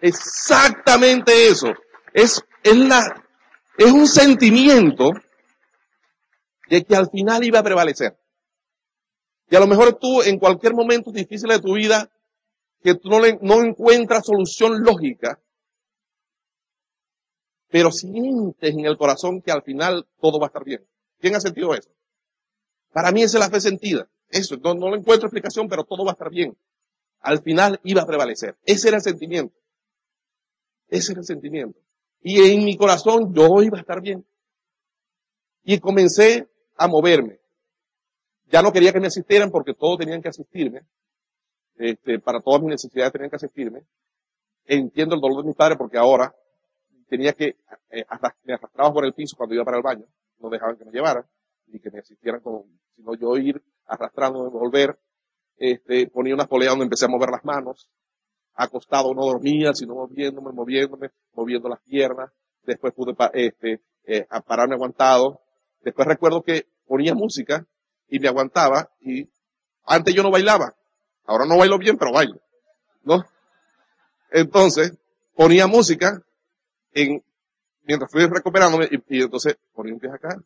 [0.00, 1.72] Exactamente eso.
[2.12, 3.24] Es, es la,
[3.76, 5.10] es un sentimiento
[6.68, 8.19] de que al final iba a prevalecer.
[9.50, 12.08] Y a lo mejor tú en cualquier momento difícil de tu vida,
[12.82, 15.40] que tú no, le, encuentras solución lógica,
[17.68, 20.86] pero sientes en el corazón que al final todo va a estar bien.
[21.18, 21.90] ¿Quién ha sentido eso?
[22.92, 24.08] Para mí esa es la fe sentida.
[24.28, 26.56] Eso, no, no encuentro explicación, pero todo va a estar bien.
[27.20, 28.56] Al final iba a prevalecer.
[28.64, 29.54] Ese era el sentimiento.
[30.88, 31.78] Ese era el sentimiento.
[32.22, 34.24] Y en mi corazón yo iba a estar bien.
[35.64, 37.39] Y comencé a moverme.
[38.50, 40.82] Ya no quería que me asistieran porque todos tenían que asistirme.
[41.76, 43.84] Este, para todas mis necesidades tenían que asistirme.
[44.66, 46.34] Entiendo el dolor de mi padre porque ahora
[47.08, 47.56] tenía que,
[47.90, 48.04] eh,
[48.44, 50.06] me arrastraba por el piso cuando iba para el baño.
[50.38, 51.26] No dejaban que me llevara
[51.66, 52.64] ni que me asistieran con,
[52.96, 54.98] sino yo ir arrastrándome, volver,
[55.56, 57.88] este, ponía unas poleas donde empecé a mover las manos,
[58.54, 62.32] acostado no dormía, sino moviéndome, moviéndome, moviendo las piernas,
[62.62, 65.40] después pude, este, eh, pararme aguantado,
[65.80, 67.66] después recuerdo que ponía música
[68.10, 69.28] y me aguantaba y
[69.84, 70.74] antes yo no bailaba,
[71.24, 72.40] ahora no bailo bien, pero bailo,
[73.02, 73.24] ¿no?
[74.30, 74.92] Entonces,
[75.34, 76.22] ponía música
[76.92, 77.24] en,
[77.82, 80.38] mientras fui recuperándome y, entonces ponía un pie acá,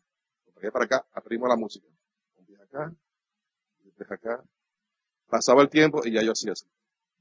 [0.71, 1.87] para acá, aprimo la música.
[2.37, 2.93] Un acá,
[3.83, 4.43] un acá.
[5.29, 6.65] Pasaba el tiempo y ya yo hacía así.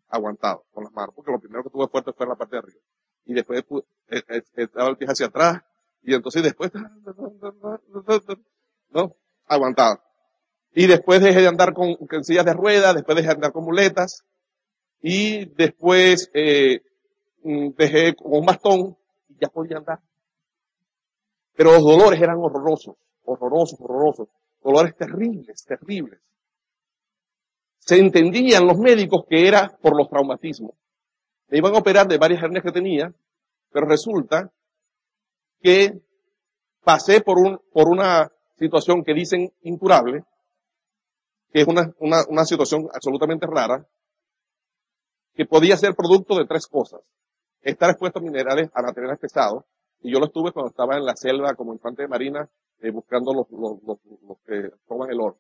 [0.09, 1.15] Aguantado, con las manos.
[1.15, 2.81] Porque lo primero que tuve fuerte fue la parte de arriba.
[3.25, 3.65] Y después
[4.09, 5.63] eh, eh, estaba el pie hacia atrás.
[6.03, 6.71] Y entonces después,
[8.91, 9.17] ¿no?
[9.47, 10.03] Aguantado.
[10.75, 13.65] Y después dejé de andar con, con sillas de ruedas, después dejé de andar con
[13.65, 14.25] muletas.
[15.01, 16.81] Y después, eh,
[17.43, 18.97] mm, dejé con un bastón
[19.29, 20.01] y ya podía andar.
[21.55, 24.29] Pero los dolores eran horrorosos horrorosos, horrorosos,
[24.63, 26.21] dolores terribles, terribles.
[27.79, 30.73] Se entendían los médicos que era por los traumatismos.
[31.49, 33.13] Me iban a operar de varias hernias que tenía,
[33.71, 34.51] pero resulta
[35.61, 36.01] que
[36.83, 40.25] pasé por, un, por una situación que dicen incurable,
[41.55, 43.87] que es una, una, una situación absolutamente rara,
[45.35, 47.01] que podía ser producto de tres cosas.
[47.63, 49.63] Estar expuesto a minerales, a materiales pesados,
[50.01, 53.33] y yo lo estuve cuando estaba en la selva como infante de marina eh, buscando
[53.33, 53.79] los, los,
[54.27, 55.39] los, que toman el oro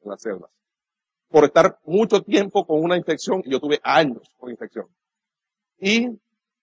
[0.00, 0.50] en las selvas.
[1.28, 4.86] Por estar mucho tiempo con una infección, y yo tuve años con infección.
[5.78, 6.08] Y,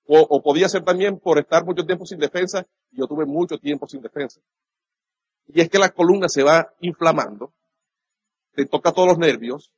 [0.08, 3.60] o, o, podía ser también por estar mucho tiempo sin defensa, y yo tuve mucho
[3.60, 4.42] tiempo sin defensa.
[5.50, 7.54] Y es que la columna se va inflamando,
[8.56, 9.72] te toca todos los nervios,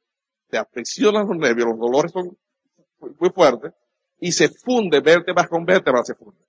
[0.49, 2.37] te aprisionan los nervios, los dolores son
[3.19, 3.73] muy fuertes,
[4.19, 6.39] y se funde vértebra con vértebra, se funde.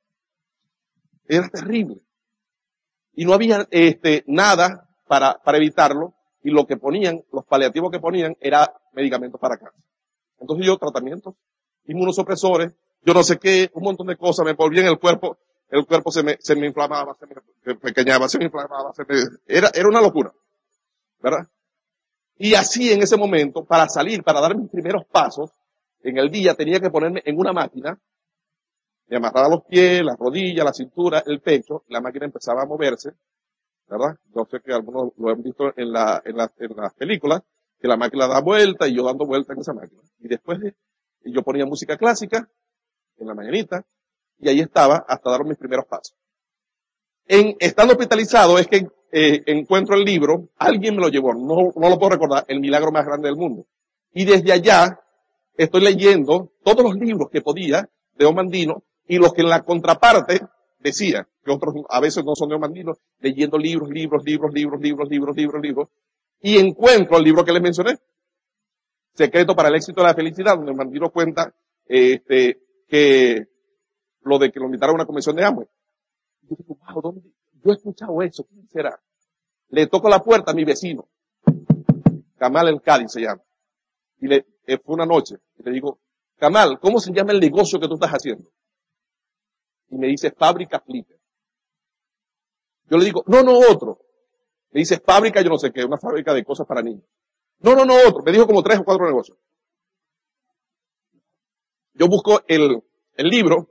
[1.27, 2.01] Era terrible.
[3.15, 7.99] Y no había este, nada para, para evitarlo, y lo que ponían, los paliativos que
[7.99, 9.83] ponían, era medicamentos para cáncer.
[10.39, 11.35] Entonces yo tratamientos,
[11.87, 15.39] inmunosupresores, yo no sé qué, un montón de cosas, me volvían el cuerpo,
[15.71, 19.21] el cuerpo se me, se me inflamaba, se me pequeñaba, se me inflamaba, se me,
[19.47, 20.33] era, era una locura.
[21.21, 21.49] ¿Verdad?
[22.39, 25.51] Y así en ese momento, para salir, para dar mis primeros pasos,
[26.03, 27.99] en el día tenía que ponerme en una máquina,
[29.09, 33.11] me amarraba los pies, las rodillas, la cintura, el pecho, la máquina empezaba a moverse,
[33.89, 34.17] ¿verdad?
[34.35, 37.43] Yo sé que algunos lo han visto en, la, en, la, en las películas,
[37.81, 40.03] que la máquina da vuelta y yo dando vuelta en esa máquina.
[40.21, 40.77] Y después de,
[41.25, 42.49] yo ponía música clásica
[43.17, 43.85] en la mañanita
[44.39, 46.15] y ahí estaba hasta dar mis primeros pasos.
[47.27, 51.89] En, estando hospitalizado es que eh, encuentro el libro, alguien me lo llevó, no, no
[51.89, 53.67] lo puedo recordar, El milagro más grande del mundo.
[54.13, 55.01] Y desde allá
[55.57, 60.41] estoy leyendo todos los libros que podía de Omandino y los que en la contraparte
[60.79, 65.09] decía, que otros a veces no son de Omandino, leyendo libros, libros, libros, libros, libros,
[65.09, 65.89] libros, libros, libros,
[66.41, 67.99] y encuentro el libro que les mencioné,
[69.15, 71.53] Secreto para el éxito de la felicidad, donde Omandino cuenta
[71.87, 73.49] este, que
[74.23, 75.67] lo de que lo invitaron a una convención de Amway.
[76.43, 77.23] Yo digo, wow, ¿dónde?
[77.65, 79.01] Yo he escuchado eso, ¿quién será?
[79.71, 81.09] Le toco la puerta a mi vecino,
[82.39, 83.43] Kamal El Cádiz se llama,
[84.21, 85.99] y le, eh, fue una noche, y le digo,
[86.37, 88.49] Kamal, ¿cómo se llama el negocio que tú estás haciendo?
[89.91, 91.19] Y me dice, fábrica Flipper.
[92.91, 93.99] Yo le digo, no, no, otro.
[94.71, 97.05] Me dice, fábrica, yo no sé qué, una fábrica de cosas para niños.
[97.61, 98.23] No, no, no, otro.
[98.23, 99.37] Me dijo como tres o cuatro negocios.
[101.95, 102.83] Yo busco el,
[103.15, 103.71] el libro,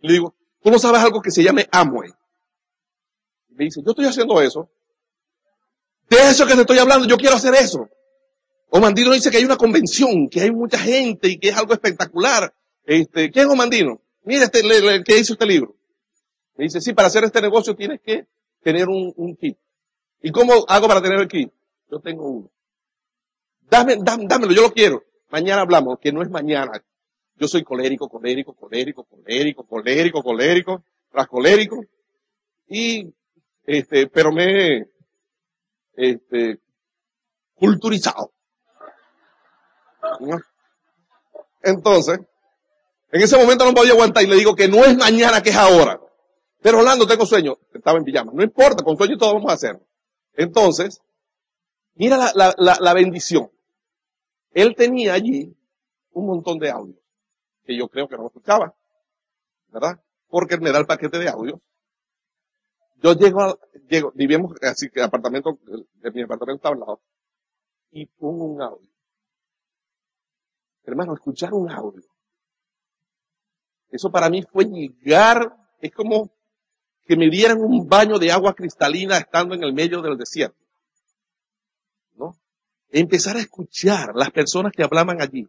[0.00, 2.10] y le digo, tú no sabes algo que se llame Amway.
[3.52, 4.70] Me dice, yo estoy haciendo eso.
[6.08, 7.88] De eso que te estoy hablando, yo quiero hacer eso.
[8.70, 12.54] Omandino dice que hay una convención, que hay mucha gente y que es algo espectacular.
[12.84, 14.00] Este, ¿quién es Omandino?
[14.24, 15.76] Mira este, le, que hizo este libro.
[16.56, 18.26] Me dice, sí, para hacer este negocio tienes que
[18.62, 19.56] tener un, kit.
[20.22, 21.50] ¿Y cómo hago para tener el kit?
[21.90, 22.50] Yo tengo uno.
[23.68, 25.04] Dame, dame, dámelo, yo lo quiero.
[25.30, 26.84] Mañana hablamos, que no es mañana.
[27.36, 31.84] Yo soy colérico, colérico, colérico, colérico, colérico, colérico, tras colérico.
[32.68, 33.12] Y,
[33.78, 34.88] este, pero me,
[35.94, 36.60] este,
[37.54, 38.32] culturizado.
[41.62, 42.18] Entonces,
[43.12, 45.56] en ese momento no podía aguantar y le digo que no es mañana, que es
[45.56, 46.00] ahora.
[46.60, 47.58] Pero Orlando, tengo sueño.
[47.72, 48.32] Estaba en pijama.
[48.34, 49.80] No importa, con sueño todo vamos a hacer.
[50.34, 51.00] Entonces,
[51.94, 53.52] mira la, la, la, bendición.
[54.52, 55.56] Él tenía allí
[56.10, 56.98] un montón de audios
[57.64, 58.74] que yo creo que no escuchaba.
[59.68, 60.00] ¿Verdad?
[60.28, 61.60] Porque él me da el paquete de audios.
[63.02, 63.58] Yo llego, a,
[63.88, 65.58] llego, vivíamos así que el apartamento,
[65.94, 67.00] de mi apartamento estaba al lado.
[67.90, 68.88] Y pongo un audio.
[70.84, 72.02] Hermano, escuchar un audio.
[73.90, 76.30] Eso para mí fue llegar, es como
[77.06, 80.64] que me dieran un baño de agua cristalina estando en el medio del desierto.
[82.14, 82.36] ¿No?
[82.90, 85.48] Empezar a escuchar las personas que hablaban allí.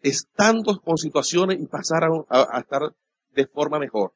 [0.00, 2.94] Estando con situaciones y pasar a, estar
[3.32, 4.14] de forma mejor.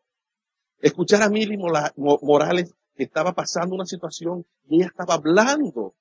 [0.83, 5.95] Escuchar a Mili Morales que estaba pasando una situación y ella estaba hablando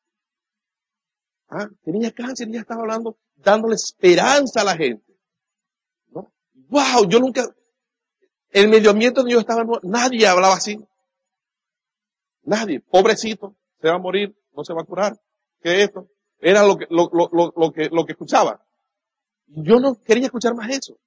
[1.52, 1.68] ¿Ah?
[1.84, 5.14] Tenía cáncer y ya estaba hablando, dándole esperanza a la gente.
[6.08, 6.32] ¿No?
[6.70, 7.44] Wow, yo nunca,
[8.52, 10.78] el medio ambiente donde yo estaba, nadie hablaba así.
[12.44, 12.80] Nadie.
[12.80, 15.20] Pobrecito, se va a morir, no se va a curar.
[15.62, 16.08] ¿Qué es esto?
[16.40, 18.66] Era lo que, lo, lo, lo, que, lo que escuchaba.
[19.48, 20.98] Yo no quería escuchar más eso.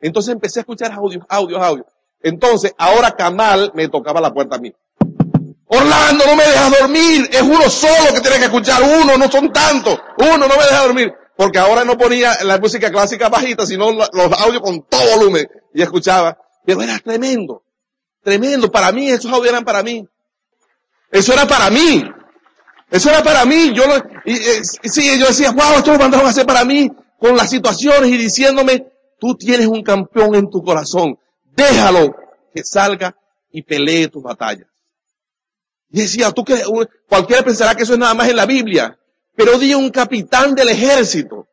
[0.00, 1.86] Entonces empecé a escuchar audios, audios, audios.
[2.22, 4.72] Entonces, ahora Kamal me tocaba la puerta a mí.
[5.74, 7.28] Orlando, no me dejas dormir.
[7.32, 8.82] Es uno solo que tiene que escuchar.
[8.82, 9.98] Uno, no son tantos.
[10.18, 11.14] Uno no me deja dormir.
[11.34, 15.48] Porque ahora no ponía la música clásica bajita, sino los audios con todo volumen.
[15.72, 16.36] Y escuchaba.
[16.66, 17.62] Pero era tremendo.
[18.22, 18.70] Tremendo.
[18.70, 20.06] Para mí, esos audios eran para mí.
[21.10, 22.04] Eso era para mí.
[22.90, 23.72] Eso era para mí.
[23.74, 23.84] Yo
[24.26, 26.90] y, sí, yo decía, wow, esto lo mandaron a hacer para mí.
[27.18, 31.18] Con las situaciones y diciéndome, tú tienes un campeón en tu corazón.
[31.56, 32.21] Déjalo
[32.52, 33.16] que salga
[33.50, 34.68] y pelee tus batallas.
[35.90, 36.62] Y decía, tú que
[37.08, 38.98] cualquiera pensará que eso es nada más en la Biblia.
[39.34, 41.48] Pero di un capitán del ejército.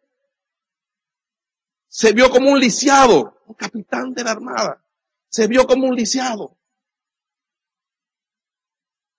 [1.88, 4.84] Se vio como un lisiado, un capitán de la armada.
[5.28, 6.58] Se vio como un lisiado.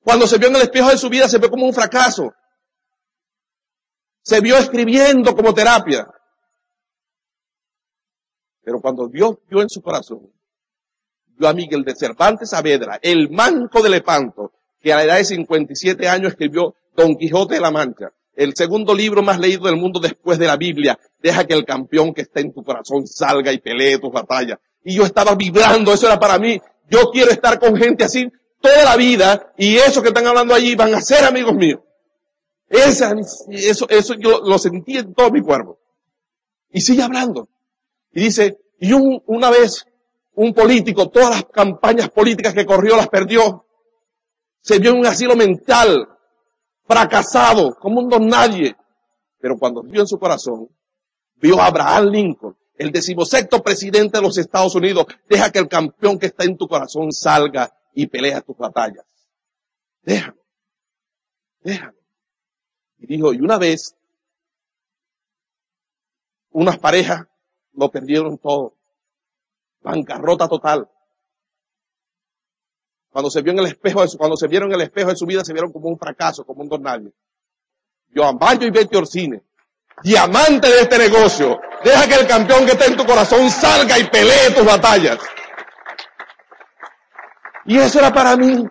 [0.03, 2.35] Cuando se vio en el espejo de su vida, se vio como un fracaso.
[4.23, 6.09] Se vio escribiendo como terapia.
[8.63, 10.33] Pero cuando Dios vio en su corazón,
[11.41, 15.25] vio a Miguel de Cervantes Saavedra, el manco de Lepanto, que a la edad de
[15.25, 18.13] 57 años escribió Don Quijote de la Mancha.
[18.37, 20.99] el segundo libro más leído del mundo después de la Biblia.
[21.23, 24.59] Deja que el campeón que está en tu corazón salga y pelee tus batallas.
[24.85, 26.61] Y yo estaba vibrando, eso era para mí.
[26.89, 28.31] Yo quiero estar con gente así
[28.61, 31.81] toda la vida y eso que están hablando allí van a ser amigos míos.
[32.69, 33.15] Esa,
[33.51, 35.79] eso, eso yo lo sentí en todo mi cuerpo.
[36.71, 37.49] Y sigue hablando.
[38.13, 39.87] Y dice, y un, una vez
[40.35, 43.67] un político, todas las campañas políticas que corrió las perdió.
[44.61, 46.09] Se vio en un asilo mental,
[46.85, 48.77] fracasado, como un don nadie.
[49.39, 50.69] Pero cuando vio en su corazón,
[51.37, 56.19] vio a Abraham Lincoln, el decimosexto presidente de los Estados Unidos, deja que el campeón
[56.19, 59.05] que está en tu corazón salga y pelea tus batallas.
[60.03, 60.43] Déjalo.
[61.63, 61.99] Déjalo.
[62.99, 63.97] Y dijo, y una vez,
[66.51, 67.27] unas parejas
[67.73, 68.77] lo perdieron todo.
[69.83, 70.89] Bancarrota total.
[73.11, 75.45] Cuando se vio en el espejo, cuando se vieron en el espejo de su vida,
[75.45, 77.13] se vieron como un fracaso, como un don nadie.
[78.15, 79.43] Joan Bayo y Betty Orsine,
[80.03, 84.05] diamante de este negocio, deja que el campeón que está en tu corazón salga y
[84.05, 85.19] pelee tus batallas.
[87.67, 88.65] Y eso era para mí.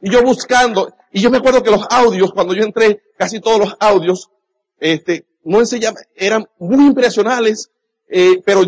[0.00, 3.58] Y yo buscando, y yo me acuerdo que los audios, cuando yo entré, casi todos
[3.58, 4.30] los audios,
[4.78, 7.70] este, no enseñaban, eran muy impresionales,
[8.08, 8.62] eh, pero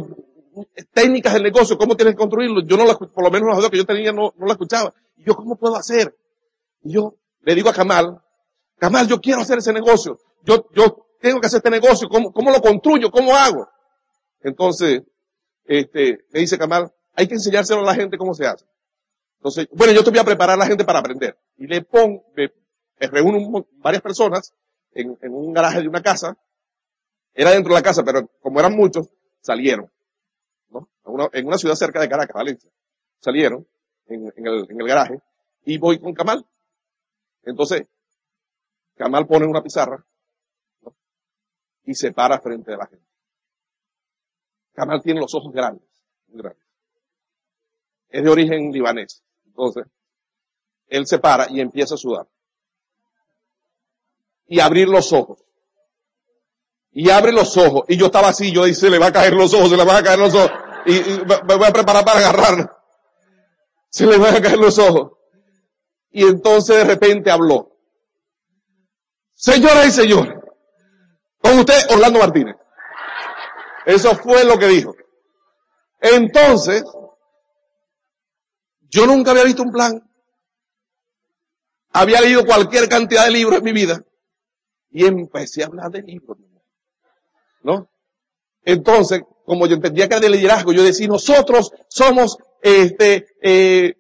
[0.93, 3.71] técnicas del negocio, cómo tienes que construirlo, yo no la, por lo menos los audios
[3.71, 4.95] que yo tenía no, no la escuchaba.
[5.17, 6.17] Y yo, ¿cómo puedo hacer?
[6.83, 8.21] Y yo le digo a Kamal,
[8.79, 10.19] Kamal, yo quiero hacer ese negocio.
[10.43, 12.09] Yo, yo tengo que hacer este negocio.
[12.09, 13.11] ¿Cómo, cómo lo construyo?
[13.11, 13.69] ¿Cómo hago?
[14.43, 15.03] Entonces,
[15.65, 18.65] este, me dice Kamal, hay que enseñárselo a la gente cómo se hace.
[19.37, 21.39] Entonces, bueno, yo te voy a preparar a la gente para aprender.
[21.59, 22.51] Y le pongo, me,
[23.09, 24.55] reúno varias personas
[24.93, 26.37] en, en, un garaje de una casa.
[27.35, 29.09] Era dentro de la casa, pero como eran muchos,
[29.41, 29.91] salieron.
[31.05, 31.29] ¿No?
[31.33, 32.71] en una ciudad cerca de Caracas, Valencia.
[33.21, 33.67] Salieron
[34.07, 35.21] en, el, en garaje
[35.65, 36.45] y voy con Kamal.
[37.45, 37.83] Entonces,
[38.97, 40.05] Kamal pone una pizarra
[41.85, 43.07] y se para frente de la gente.
[44.73, 45.87] Kamal tiene los ojos grandes,
[46.29, 46.65] muy grandes.
[48.09, 49.23] Es de origen libanés.
[49.47, 49.87] Entonces,
[50.89, 52.27] él se para y empieza a sudar.
[54.47, 55.45] Y abrir los ojos.
[56.93, 57.85] Y abre los ojos.
[57.89, 59.85] Y yo estaba así, yo dije, se le va a caer los ojos, se le
[59.85, 60.51] van a caer los ojos.
[60.87, 60.93] Y,
[61.25, 62.77] me voy a preparar para agarrar.
[63.89, 65.13] Se le van a caer los ojos.
[66.11, 67.77] Y entonces de repente habló.
[69.35, 70.35] Señoras y señores,
[71.39, 72.57] con usted Orlando Martínez.
[73.87, 74.95] Eso fue lo que dijo.
[76.01, 76.85] Entonces,
[78.83, 80.11] yo nunca había visto un plan.
[81.93, 84.05] Había leído cualquier cantidad de libros en mi vida.
[84.91, 86.39] Y empecé a hablar de libros.
[87.63, 87.89] ¿No?
[88.65, 93.95] Entonces, como yo entendía que era de liderazgo, yo decía, nosotros somos, este, eh,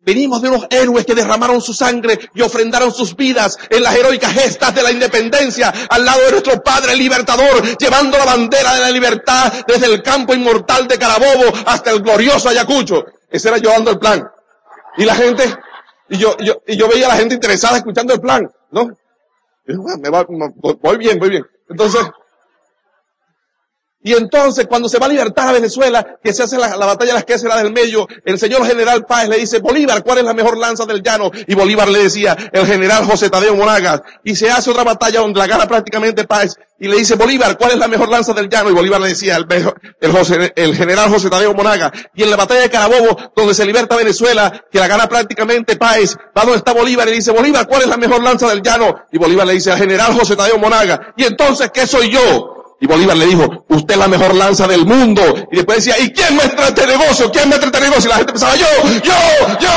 [0.00, 4.32] venimos de unos héroes que derramaron su sangre y ofrendaron sus vidas en las heroicas
[4.32, 8.90] gestas de la independencia al lado de nuestro Padre Libertador, llevando la bandera de la
[8.90, 13.04] libertad desde el campo inmortal de Carabobo hasta el glorioso Ayacucho.
[13.30, 14.28] Ese era yo dando el plan.
[14.98, 15.44] Y la gente,
[16.10, 18.90] y yo, yo, y yo veía a la gente interesada escuchando el plan, ¿no?
[19.64, 21.46] me va, voy bien, voy bien.
[21.68, 22.02] Entonces,
[24.04, 27.14] y entonces, cuando se va a libertar a Venezuela, que se hace la, batalla de
[27.14, 30.34] las que la del medio, el señor general Páez le dice, Bolívar, ¿cuál es la
[30.34, 31.30] mejor lanza del llano?
[31.46, 34.02] Y Bolívar le decía, el general José Tadeo Monagas.
[34.24, 36.56] Y se hace otra batalla donde la gana prácticamente Páez.
[36.80, 38.70] Y le dice, Bolívar, ¿cuál es la mejor lanza del llano?
[38.70, 39.46] Y Bolívar le decía, el,
[40.00, 41.92] el, el general José Tadeo Monagas.
[42.14, 46.16] Y en la batalla de Carabobo, donde se liberta Venezuela, que la gana prácticamente Páez,
[46.36, 49.06] va donde está Bolívar y dice, Bolívar, ¿cuál es la mejor lanza del llano?
[49.12, 50.98] Y Bolívar le dice al general José Tadeo Monagas.
[51.16, 52.51] Y entonces, ¿qué soy yo?
[52.82, 55.22] Y Bolívar le dijo, usted es la mejor lanza del mundo.
[55.52, 57.30] Y después decía, ¿y quién me trae este negocio?
[57.30, 58.08] ¿Quién me trae este negocio?
[58.08, 58.66] Y la gente pensaba, yo,
[59.04, 59.12] yo,
[59.60, 59.68] yo,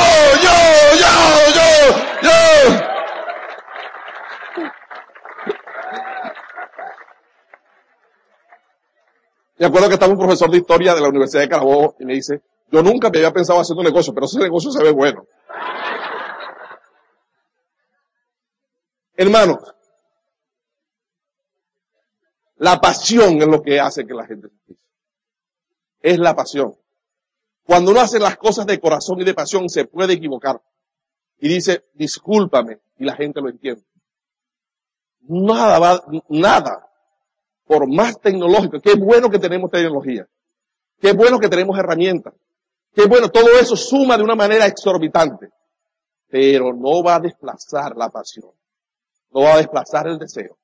[0.41, 0.51] yo,
[0.99, 1.07] yo,
[1.53, 1.61] yo,
[2.23, 2.31] yo.
[9.59, 12.15] Me acuerdo que estaba un profesor de historia de la Universidad de Carabobo y me
[12.15, 12.41] dice,
[12.71, 15.27] yo nunca me había pensado hacer un negocio, pero ese negocio se ve bueno.
[19.15, 19.59] Hermanos,
[22.57, 24.75] la pasión es lo que hace que la gente se
[26.01, 26.75] Es la pasión.
[27.65, 30.61] Cuando uno hace las cosas de corazón y de pasión, se puede equivocar.
[31.39, 33.83] Y dice, discúlpame, y la gente lo entiende.
[35.27, 36.89] Nada va, nada,
[37.65, 40.27] por más tecnológico, qué bueno que tenemos tecnología.
[40.99, 42.33] Qué bueno que tenemos herramientas.
[42.93, 45.49] Qué bueno, todo eso suma de una manera exorbitante.
[46.29, 48.51] Pero no va a desplazar la pasión.
[49.31, 50.57] No va a desplazar el deseo.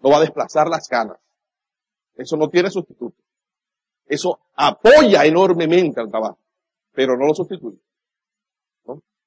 [0.00, 1.18] No va a desplazar las ganas.
[2.16, 3.16] Eso no tiene sustituto.
[4.06, 6.38] Eso apoya enormemente al trabajo,
[6.92, 7.78] pero no lo sustituye.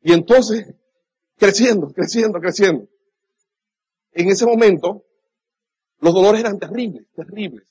[0.02, 0.74] Y entonces,
[1.38, 2.88] creciendo, creciendo, creciendo.
[4.14, 5.04] En ese momento,
[6.00, 7.68] Los dolores eran terribles, terribles.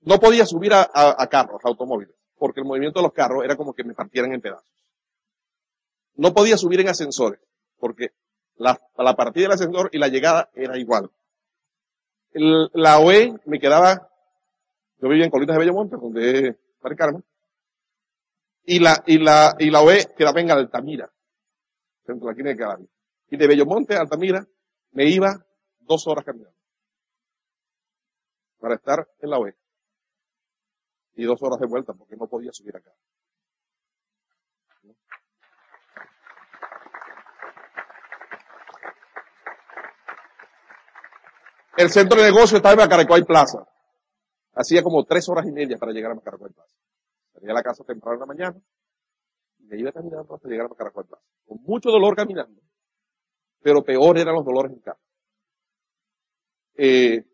[0.00, 3.56] No podía subir a, a, a carros, automóviles, porque el movimiento de los carros era
[3.56, 4.68] como que me partieran en pedazos.
[6.16, 7.40] No podía subir en ascensores,
[7.78, 8.08] porque
[8.56, 11.10] la partida del ascensor y la llegada era igual.
[12.32, 14.08] La OE me quedaba,
[14.98, 17.24] yo vivía en Colinas de Bellomonte, donde es Mari Carmen,
[18.64, 21.10] y la, y la, y la OE quedaba en Altamira,
[22.06, 22.88] a la de Calabria.
[23.28, 24.46] Y de Bellomonte a Altamira
[24.92, 25.44] me iba
[25.80, 26.56] dos horas caminando.
[28.58, 29.56] Para estar en la OE.
[31.14, 32.92] Y dos horas de vuelta porque no podía subir acá.
[41.80, 43.66] El centro de negocio estaba en Macaracuay Plaza.
[44.52, 46.76] Hacía como tres horas y media para llegar a Macaracuay Plaza.
[47.32, 48.60] Salía a la casa temprano en la mañana
[49.60, 51.24] y me iba caminando hasta llegar a Macaracuay Plaza.
[51.46, 52.60] Con mucho dolor caminando,
[53.62, 55.00] pero peor eran los dolores en casa.
[56.76, 57.24] Eh,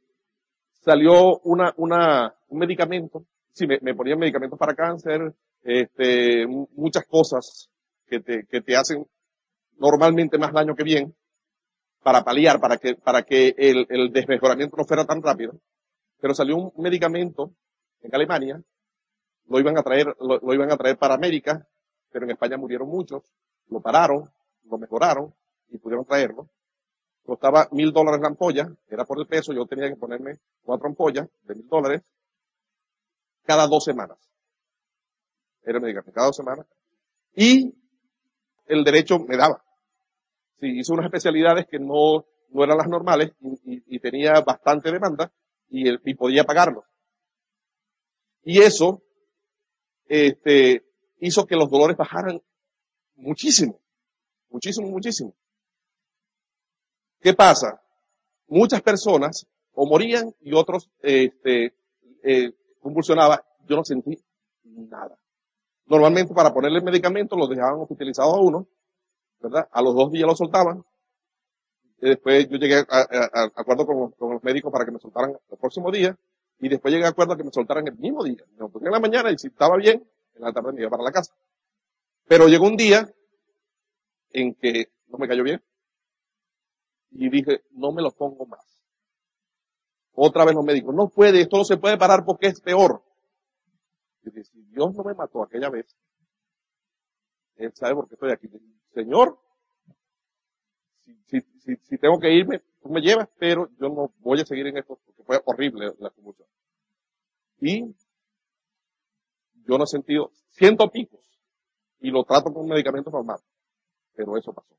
[0.74, 7.68] salió una, un medicamento, sí, me, ponían medicamentos para cáncer, este, mu- muchas cosas
[8.07, 9.05] que te, que te hacen
[9.78, 11.16] normalmente más daño que bien,
[12.07, 15.59] para paliar, para que, para que el, el desmejoramiento no fuera tan rápido.
[16.20, 17.50] Pero salió un medicamento
[18.00, 18.62] en Alemania,
[19.48, 21.66] lo iban a traer, lo, iban a traer para América,
[22.12, 23.24] pero en España murieron muchos,
[23.70, 24.30] lo pararon,
[24.70, 25.34] lo mejoraron
[25.68, 26.48] y pudieron traerlo.
[27.24, 31.28] Costaba mil dólares la ampolla, era por el peso, yo tenía que ponerme cuatro ampollas
[31.42, 32.02] de mil dólares
[33.42, 34.18] cada dos semanas.
[35.64, 36.66] Era medicamento, cada dos semanas.
[37.34, 37.74] Y
[38.66, 39.65] el derecho me daba.
[40.61, 44.90] Sí, hice unas especialidades que no, no eran las normales y, y- y tenía bastante
[44.90, 45.32] demanda
[45.68, 46.84] y, el- y podía pagarlo.
[48.42, 49.02] Y eso,
[50.09, 50.84] este,
[51.18, 52.40] hizo que los dolores bajaran
[53.16, 53.80] muchísimo,
[54.50, 55.34] muchísimo, muchísimo.
[57.20, 57.82] ¿Qué pasa?
[58.48, 61.74] Muchas personas o morían y otros, este,
[62.22, 63.40] eh, convulsionaban.
[63.68, 64.16] Yo no sentí
[64.64, 65.18] nada.
[65.86, 68.68] Normalmente para ponerle medicamento los dejaban hospitalizados a uno,
[69.47, 69.68] ¿verdad?
[69.70, 70.84] A los dos días lo soltaban.
[72.01, 75.90] Y después yo llegué a, acuerdo con, los médicos para que me soltaran el próximo
[75.90, 76.16] día.
[76.59, 78.44] Y después llegué a acuerdo a que me soltaran el mismo día.
[78.53, 81.03] Me lo en la mañana y si estaba bien, en la tarde me iba para
[81.03, 81.34] la casa.
[82.26, 83.09] Pero llegó un día
[84.30, 85.62] en que no me cayó bien.
[87.11, 88.64] Y dije, no me lo pongo más.
[90.12, 93.03] Otra vez los médicos, no puede, esto no se puede parar porque es peor.
[94.22, 95.94] Y dije, si Dios no me mató aquella vez,
[97.57, 98.48] Él sabe por qué estoy aquí.
[98.92, 99.38] Señor,
[101.26, 104.66] si, si, si, tengo que irme, tú me llevas, pero yo no voy a seguir
[104.66, 106.48] en esto porque fue horrible la convulsión.
[107.61, 107.94] Y
[109.66, 111.40] yo no he sentido, siento picos
[112.00, 113.40] y lo trato con un medicamento normal,
[114.14, 114.76] pero eso pasó.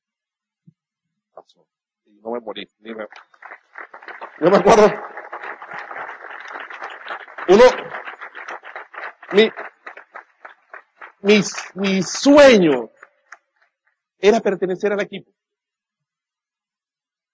[1.33, 1.67] Pasó.
[2.05, 2.67] Y no me morí.
[2.79, 3.07] Ni me...
[4.39, 4.87] Yo me acuerdo,
[7.49, 7.63] uno,
[9.31, 9.49] mi,
[11.27, 12.89] mi, sueño
[14.17, 15.31] era pertenecer al equipo.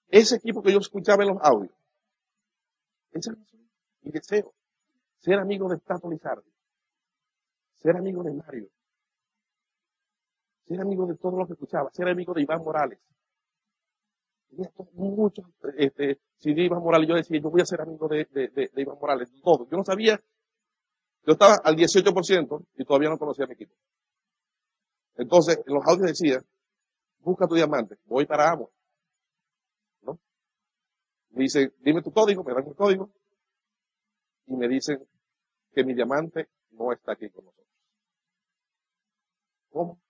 [0.10, 1.74] Ese equipo que yo escuchaba en los audios.
[3.12, 3.40] Ese era
[4.02, 4.54] mi deseo.
[5.20, 6.52] Ser amigo de Tato Lizardi.
[7.76, 8.68] Ser amigo de Mario.
[10.68, 11.90] Ser amigo de todos los que escuchaba.
[11.92, 13.00] Ser amigo de Iván Morales.
[14.50, 15.46] Tenía muchos,
[15.78, 18.70] este, si de Iván Morales, yo decía, yo voy a ser amigo de, de, de,
[18.72, 19.32] de Iván Morales.
[19.42, 19.68] Todo.
[19.70, 20.22] Yo no sabía.
[21.26, 23.74] Yo estaba al 18% y todavía no conocía a mi equipo.
[25.16, 26.44] Entonces, en los audios decía,
[27.20, 27.98] busca tu diamante.
[28.06, 28.72] Voy para Amo.
[30.02, 30.20] ¿No?
[31.32, 33.10] Me dice, dime tu código, me dan el código.
[34.48, 35.08] Y me dicen
[35.74, 37.68] que mi diamante no está aquí con nosotros.
[39.70, 40.02] ¿Cómo?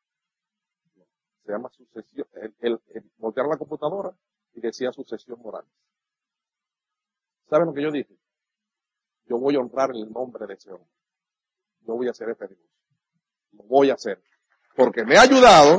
[1.45, 2.27] Se llama sucesión.
[2.59, 4.15] El, el, voltearon la computadora
[4.53, 5.65] y decía sucesión moral.
[7.49, 8.17] ¿Saben lo que yo dije?
[9.25, 10.89] Yo voy a honrar el nombre de ese hombre.
[11.85, 12.69] Yo voy a hacer este negocio.
[13.51, 14.21] Lo voy a hacer.
[14.75, 15.77] Porque me ha ayudado,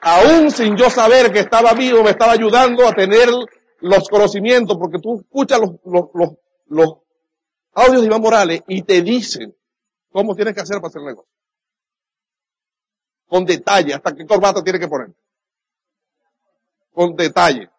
[0.00, 3.28] aún sin yo saber que estaba vivo, me estaba ayudando a tener
[3.80, 6.30] los conocimientos, porque tú escuchas los, los, los,
[6.66, 6.98] los
[7.72, 9.54] audios de Iván Morales y te dicen
[10.10, 11.32] cómo tienes que hacer para hacer el negocio.
[13.26, 15.14] Con detalle, hasta qué corbata tienes que poner.
[16.92, 17.70] Con detalle.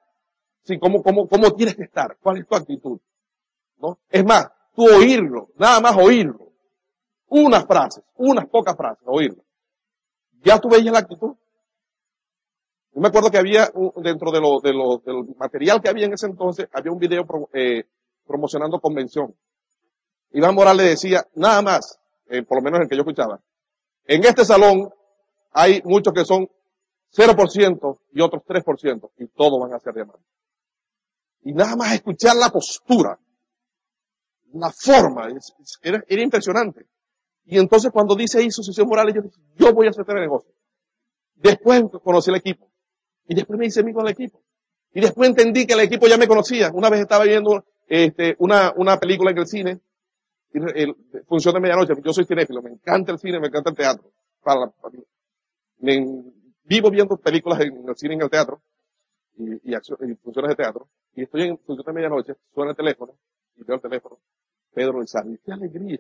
[0.64, 3.00] Sí, cómo, cómo, cómo tienes que estar, cuál es tu actitud.
[3.80, 3.98] ¿No?
[4.10, 4.52] Es más,
[4.84, 6.52] oírlo, nada más oírlo.
[7.28, 9.44] Unas frases, unas pocas frases, oírlo.
[10.44, 11.36] Ya tú veías la actitud.
[12.94, 14.72] Yo me acuerdo que había dentro de lo, de
[15.06, 17.84] del material que había en ese entonces, había un video eh,
[18.26, 19.36] promocionando convención.
[20.32, 23.40] Iván Morales decía, nada más, eh, por lo menos el que yo escuchaba,
[24.06, 24.90] en este salón
[25.52, 26.50] hay muchos que son
[27.16, 30.26] 0% y otros 3% y todos van a ser diamantes.
[31.44, 33.18] Y nada más escuchar la postura,
[34.54, 35.28] la forma,
[35.82, 36.86] era, impresionante.
[37.46, 40.52] Y entonces cuando dice ahí Sucesión Morales, yo dije, yo voy a hacer el negocio.
[41.36, 42.70] Después conocí el equipo.
[43.28, 44.42] Y después me hice amigo del equipo.
[44.94, 46.72] Y después entendí que el equipo ya me conocía.
[46.74, 49.80] Una vez estaba viendo este, una, una película en el cine,
[50.52, 50.96] el,
[51.28, 51.94] función de medianoche.
[52.04, 54.12] Yo soy cinéfilo, me encanta el cine, me encanta el teatro.
[54.44, 54.72] Para,
[55.80, 56.24] me,
[56.64, 58.62] vivo viendo películas en el cine y en el teatro
[59.38, 60.88] y, y, funciones de teatro.
[61.16, 63.14] Y estoy en función de medianoche, suena el teléfono
[63.60, 64.18] y veo el teléfono.
[64.74, 65.02] Pedro
[65.44, 66.00] qué alegría.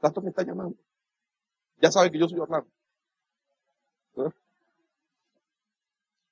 [0.00, 0.76] Tanto me está llamando.
[1.80, 2.70] Ya sabe que yo soy Orlando.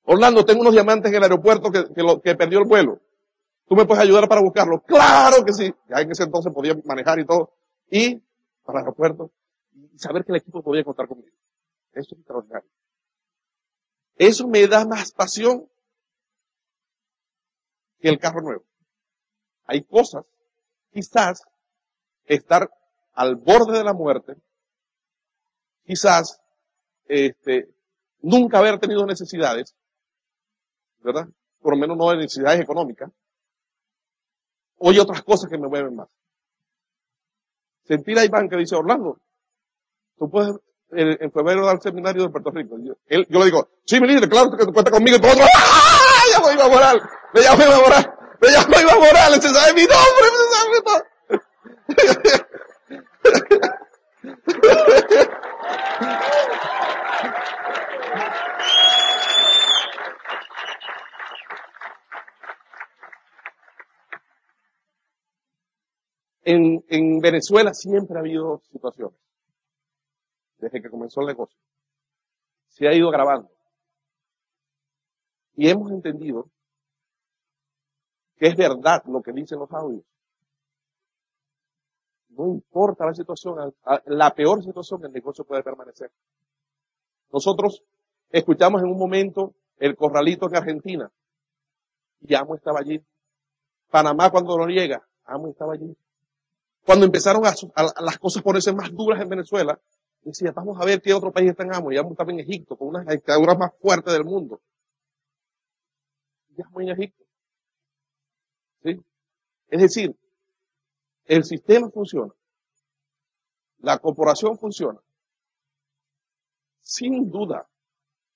[0.05, 1.85] Orlando, tengo unos diamantes en el aeropuerto que,
[2.22, 3.01] que, perdió el vuelo.
[3.66, 4.80] ¿Tú me puedes ayudar para buscarlo?
[4.83, 5.72] Claro que sí.
[5.89, 7.53] Ya en ese entonces podía manejar y todo.
[7.91, 8.16] Y
[8.64, 9.30] para el aeropuerto.
[9.74, 11.37] Y saber que el equipo podía contar conmigo.
[11.93, 12.68] Eso es extraordinario.
[14.16, 15.68] Eso me da más pasión
[18.01, 18.64] que el carro nuevo.
[19.67, 20.25] Hay cosas,
[20.93, 21.43] quizás,
[22.25, 22.71] estar
[23.15, 24.37] al borde de la muerte,
[25.85, 26.41] quizás,
[27.07, 27.69] este,
[28.21, 29.75] nunca haber tenido necesidades,
[31.01, 31.29] ¿verdad?
[31.61, 33.11] Por lo menos no de necesidades económicas.
[34.79, 36.09] O hay otras cosas que me mueven más.
[37.85, 39.21] Sentir a Iván que dice, Orlando,
[40.19, 40.57] tú puedes
[40.95, 42.77] en febrero dar seminario de Puerto Rico.
[42.79, 45.45] Yo, él, yo le digo, sí, mi líder, claro que cuenta conmigo y por otro,
[45.45, 46.23] ¡ah!
[46.33, 46.97] Ya voy a morar,
[47.35, 48.09] me llamo Iván Morales,
[48.43, 50.72] me llamo Iván Morales, se sabe mi nombre, se sabe.
[66.45, 69.16] En, en Venezuela siempre ha habido situaciones,
[70.59, 71.57] desde que comenzó el negocio.
[72.66, 73.49] Se ha ido grabando.
[75.55, 76.51] Y hemos entendido
[78.43, 80.03] que es verdad lo que dicen los audios.
[82.30, 83.72] No importa la situación,
[84.07, 86.11] la peor situación, el negocio puede permanecer.
[87.32, 87.84] Nosotros
[88.30, 91.12] escuchamos en un momento el corralito en Argentina
[92.20, 93.01] y Amo estaba allí.
[93.93, 95.97] Panamá cuando no llega, Amo estaba allí.
[96.84, 97.55] Cuando empezaron a,
[98.01, 99.78] las cosas ponerse más duras en Venezuela,
[100.24, 101.93] decía, vamos a ver qué otro país está en Amo.
[101.93, 104.61] Y Amo estaba en Egipto, con una dictaduras más fuertes del mundo.
[106.57, 107.22] Y Amo en Egipto.
[108.83, 109.01] ¿Sí?
[109.68, 110.16] Es decir,
[111.24, 112.33] el sistema funciona.
[113.78, 115.01] La corporación funciona.
[116.80, 117.68] Sin duda,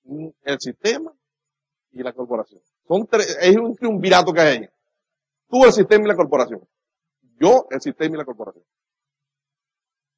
[0.05, 1.13] el sistema
[1.93, 2.61] y la corporación.
[2.87, 4.69] Son tres, es un triunvirato que hay.
[5.49, 6.67] Tú, el sistema y la corporación.
[7.39, 8.65] Yo, el sistema y la corporación.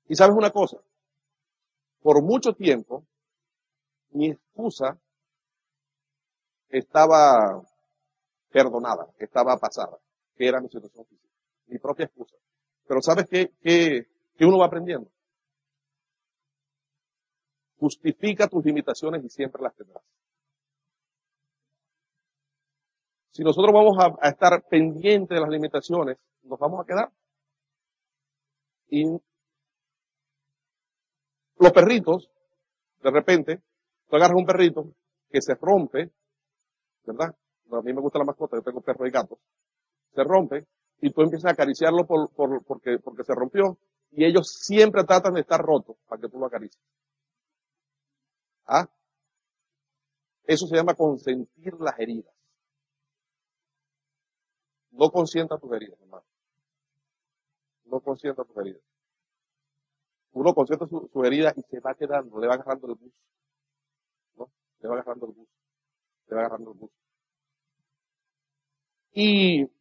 [0.09, 0.79] Y sabes una cosa,
[2.01, 3.05] por mucho tiempo,
[4.11, 4.99] mi excusa
[6.71, 7.63] estaba
[8.51, 9.99] perdonada, estaba pasada,
[10.39, 11.35] que era mi situación física.
[11.67, 12.37] Mi propia excusa.
[12.87, 14.07] Pero ¿sabes qué,
[14.41, 15.11] uno va aprendiendo?
[17.79, 20.03] Justifica tus limitaciones y siempre las tendrás.
[23.33, 27.13] Si nosotros vamos a, a estar pendientes de las limitaciones, nos vamos a quedar.
[28.89, 29.05] Y
[31.59, 32.31] los perritos,
[33.03, 33.63] de repente,
[34.09, 34.93] tú agarras un perrito
[35.31, 36.11] que se rompe,
[37.05, 37.37] ¿verdad?
[37.71, 39.39] A mí me gusta la mascota, yo tengo perros y gatos.
[40.15, 40.67] Se rompe
[41.01, 43.79] y tú empiezas a acariciarlo por, por, porque, porque se rompió
[44.11, 46.83] y ellos siempre tratan de estar rotos para que tú lo acaricies.
[48.67, 48.89] ¿Ah?
[50.45, 52.35] Eso se llama consentir las heridas.
[54.91, 56.25] No consienta tus heridas, hermano.
[57.85, 58.83] No consienta tus heridas.
[60.33, 63.13] Uno consiente sus su heridas y se va quedando, le va agarrando el bus.
[64.37, 64.51] ¿No?
[64.81, 65.49] Le va agarrando el bus.
[66.29, 66.91] Le va agarrando el bus.
[69.13, 69.78] Y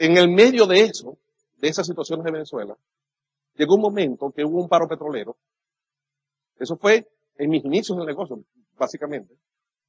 [0.00, 1.18] en el medio de eso,
[1.58, 2.74] de esas situaciones de Venezuela,
[3.54, 5.36] llegó un momento que hubo un paro petrolero.
[6.58, 8.42] Eso fue en mis inicios del negocio,
[8.78, 9.34] básicamente.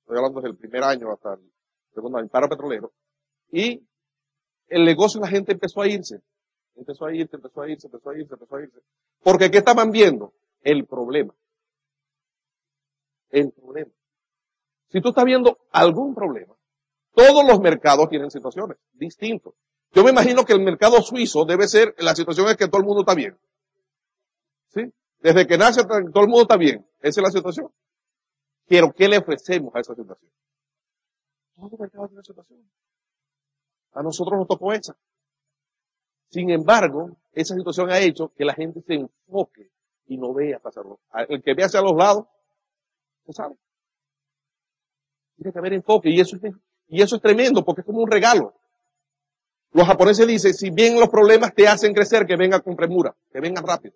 [0.02, 1.50] Estoy hablando desde el primer año hasta el
[1.94, 2.92] segundo año, paro petrolero.
[3.54, 3.88] Y
[4.68, 6.22] el negocio la gente empezó a irse.
[6.76, 8.80] Empezó a irse, empezó a irse, empezó a irse, empezó a irse.
[9.24, 10.34] Porque ¿qué estaban viendo?
[10.62, 11.34] El problema.
[13.30, 13.92] El problema.
[14.90, 16.54] Si tú estás viendo algún problema,
[17.14, 19.54] todos los mercados tienen situaciones distintas.
[19.94, 22.88] Yo me imagino que el mercado suizo debe ser, la situación es que todo el
[22.88, 23.38] mundo está bien.
[24.70, 24.82] ¿Sí?
[25.20, 26.86] Desde que nace todo el mundo está bien.
[27.02, 27.72] Esa es la situación.
[28.68, 30.32] Pero ¿qué le ofrecemos a esa situación?
[31.56, 32.72] Todo el mercado tiene situación.
[33.94, 34.96] A nosotros nos tocó esa.
[36.30, 39.70] Sin embargo, esa situación ha hecho que la gente se enfoque
[40.08, 41.02] y no vea pasarlo.
[41.28, 42.26] El que ve hacia los lados,
[43.26, 43.56] se sabe.
[45.36, 46.54] Tiene que haber enfoque y eso es,
[46.88, 48.54] Y eso es tremendo porque es como un regalo.
[49.74, 53.40] Los japoneses dicen, si bien los problemas te hacen crecer, que venga con premura, que
[53.40, 53.96] vengan rápido.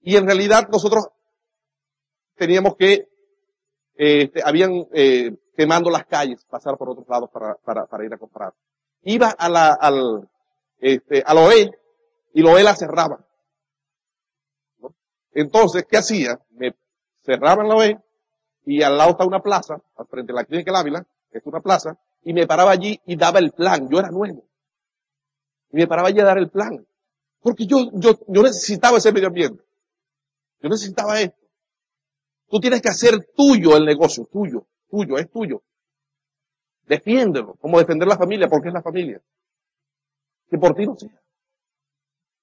[0.00, 1.08] Y en realidad nosotros
[2.36, 3.08] teníamos que,
[3.96, 8.18] eh, habían eh, quemando las calles, pasar por otros lados para, para, para ir a
[8.18, 8.54] comprar.
[9.02, 10.28] Iba a la, al,
[10.78, 11.70] este, al OE
[12.32, 13.24] y lo OE la cerraba.
[15.32, 16.40] Entonces, ¿qué hacía?
[16.50, 16.74] Me
[17.22, 18.00] cerraban la OE
[18.64, 21.60] y al lado está una plaza, frente de la clínica del Ávila, que es una
[21.60, 23.88] plaza, y me paraba allí y daba el plan.
[23.88, 24.44] Yo era nuevo.
[25.70, 26.86] Y me paraba allí a dar el plan.
[27.40, 29.62] Porque yo, yo, yo necesitaba ese medio ambiente.
[30.60, 31.38] Yo necesitaba esto.
[32.48, 35.62] Tú tienes que hacer tuyo el negocio, tuyo, tuyo, es tuyo.
[36.86, 39.20] Defiéndelo, como defender la familia, porque es la familia.
[40.50, 41.20] Que por ti no sea.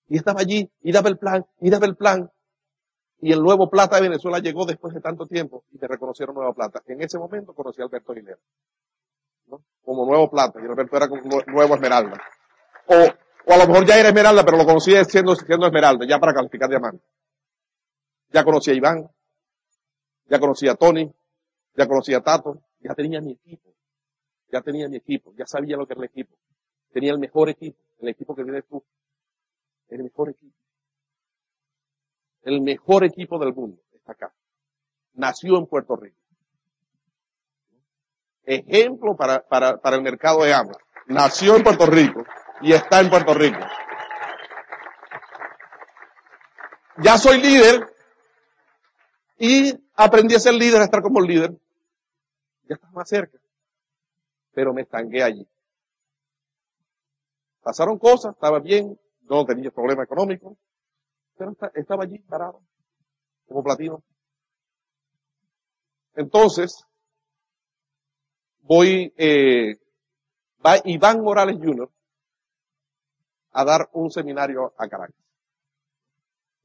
[0.08, 2.32] Y estaba allí, y daba el plan, y daba el plan.
[3.20, 6.54] Y el nuevo plata de Venezuela llegó después de tanto tiempo y me reconocieron nueva
[6.54, 6.84] plata.
[6.86, 8.38] En ese momento conocí a Alberto Aguilera.
[9.84, 12.20] Como nuevo plata, y Alberto era como nuevo esmeralda.
[12.88, 16.20] O, o a lo mejor ya era esmeralda, pero lo conocí siendo, siendo esmeralda, ya
[16.20, 17.04] para calificar diamante.
[18.30, 19.10] Ya conocí a Iván,
[20.26, 21.14] ya conocí a Tony,
[21.76, 23.74] ya conocí a Tato, ya tenía mi equipo,
[24.52, 26.36] ya tenía mi equipo, ya sabía lo que era el equipo.
[26.92, 28.84] Tenía el mejor equipo, el equipo que tienes tú,
[29.90, 30.56] el mejor equipo.
[32.44, 34.34] El mejor equipo del mundo está acá.
[35.14, 36.18] Nació en Puerto Rico.
[38.46, 40.78] Ejemplo para, para, para el mercado de ambas.
[41.08, 42.24] Nació en Puerto Rico
[42.62, 43.60] y está en Puerto Rico.
[46.98, 47.94] Ya soy líder
[49.38, 51.52] y aprendí a ser líder, a estar como líder.
[52.68, 53.38] Ya estaba más cerca.
[54.54, 55.48] Pero me estanqué allí.
[57.62, 60.56] Pasaron cosas, estaba bien, no tenía problema económico,
[61.36, 62.62] pero estaba allí parado,
[63.48, 64.04] como platino.
[66.16, 66.86] Entonces,
[68.66, 69.78] voy, eh,
[70.66, 71.90] va Iván Morales Jr.
[73.52, 75.16] a dar un seminario a Caracas.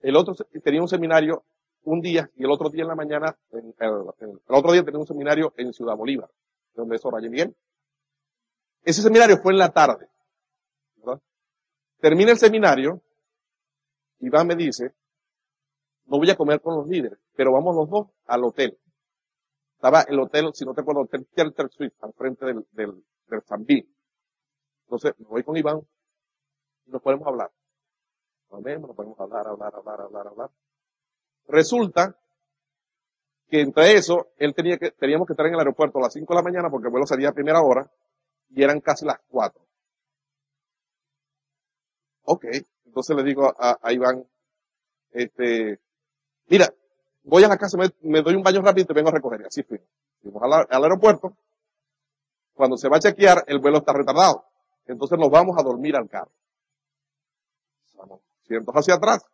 [0.01, 0.35] El otro
[0.65, 1.45] tenía un seminario
[1.85, 3.75] un día y el otro día en la mañana, el,
[4.49, 6.31] otro día tenía un seminario en Ciudad Bolívar,
[6.75, 7.55] donde es Oraya Miguel.
[8.83, 10.09] Ese seminario fue en la tarde.
[12.01, 13.03] Termina el seminario,
[14.21, 14.95] Iván me dice,
[16.07, 18.79] no voy a comer con los líderes, pero vamos los dos al hotel.
[19.81, 23.03] Estaba el hotel, si no te acuerdo, el hotel Shelter Suite, al frente del, del,
[23.29, 23.87] del
[24.83, 25.81] Entonces, me voy con Iván
[26.85, 27.51] y nos podemos hablar.
[28.51, 30.51] Nos vemos, nos podemos hablar, hablar, hablar, hablar, hablar.
[31.49, 32.15] Resulta
[33.49, 36.31] que entre eso, él tenía que, teníamos que estar en el aeropuerto a las 5
[36.31, 37.91] de la mañana porque el vuelo salía a primera hora
[38.51, 39.67] y eran casi las 4.
[42.25, 42.45] Ok,
[42.85, 44.29] entonces le digo a, Iván,
[45.13, 45.81] este,
[46.49, 46.71] mira,
[47.31, 49.41] voy a la casa, me, doy un baño rápido y te vengo a recoger.
[49.41, 49.87] Y así fuimos.
[50.21, 51.33] Fuimos al, aeropuerto.
[52.53, 54.45] Cuando se va a chequear, el vuelo está retardado.
[54.87, 56.33] Entonces nos vamos a dormir al carro.
[57.95, 59.25] Vamos, cientos hacia atrás.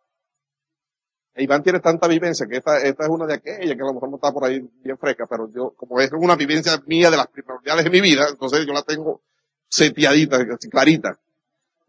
[1.33, 3.93] E Iván tiene tanta vivencia que esta, esta es una de aquellas que a lo
[3.93, 7.17] mejor no está por ahí bien fresca, pero yo, como es una vivencia mía de
[7.17, 9.21] las primordiales de mi vida, entonces yo la tengo
[9.67, 10.39] seteadita,
[10.69, 11.19] clarita,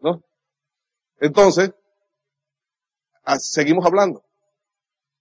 [0.00, 0.22] ¿no?
[1.20, 1.72] Entonces,
[3.38, 4.22] seguimos hablando.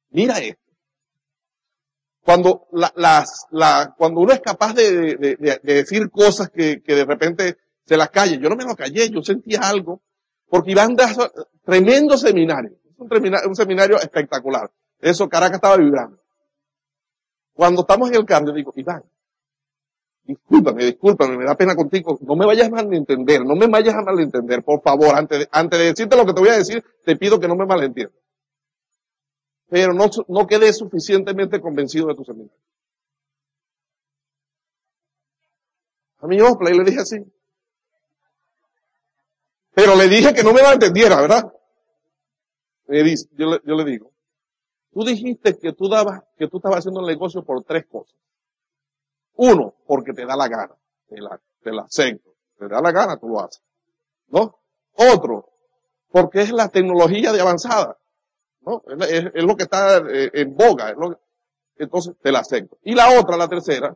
[0.10, 0.67] Mira esto.
[2.28, 2.68] Cuando
[4.20, 7.56] uno es capaz de, de, de, decir cosas que, de repente
[7.86, 10.02] se las calle, yo no me lo callé, yo sentía algo,
[10.50, 11.08] porque Iván da
[11.64, 14.70] tremendo seminario un, seminario espectacular.
[15.00, 16.20] Eso, Caracas estaba vibrando.
[17.54, 19.04] Cuando estamos en el cambio, digo, Iván,
[20.26, 24.02] discúlpame, discúlpame, me da pena contigo, no me vayas a malentender, no me vayas a
[24.02, 27.16] malentender, por favor, antes de, antes de decirte lo que te voy a decir, te
[27.16, 28.27] pido que no me malentiendas.
[29.70, 32.58] Pero no, no quedé suficientemente convencido de tu seminario.
[36.20, 37.18] A mi Opla y le dije así.
[39.74, 41.54] Pero le dije que no me malentendiera, ¿verdad?
[42.88, 44.12] yo, le, yo le digo,
[44.94, 48.16] tú dijiste que tú dabas, que tú estabas haciendo el negocio por tres cosas.
[49.36, 50.76] Uno, porque te da la gana,
[51.08, 53.62] te la, te la acepto, te da la gana, tú lo haces.
[54.30, 54.58] ¿No?
[54.94, 55.50] Otro,
[56.10, 57.98] porque es la tecnología de avanzada.
[59.00, 60.94] Es, lo que está eh, en boga,
[61.78, 62.78] entonces te la acepto.
[62.84, 63.96] Y la otra, la tercera,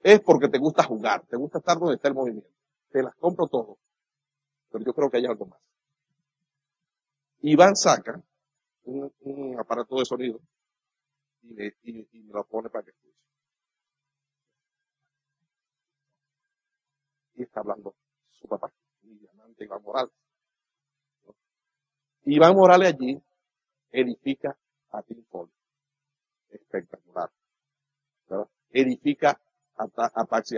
[0.00, 2.50] es porque te gusta jugar, te gusta estar donde está el movimiento.
[2.90, 3.78] Te las compro todo.
[4.70, 5.60] Pero yo creo que hay algo más.
[7.40, 8.22] Iván saca
[8.84, 10.40] un, aparato de sonido
[11.42, 11.74] y me,
[12.32, 13.18] lo pone para que escuche.
[17.36, 17.94] Y está hablando
[18.30, 20.12] su papá, diamante Iván Morales.
[22.24, 23.22] Iván Morales allí
[23.94, 24.58] edifica
[24.90, 25.24] a Tim
[26.50, 27.30] Espectacular.
[28.70, 29.40] Edifica
[29.76, 30.56] a, a Paxi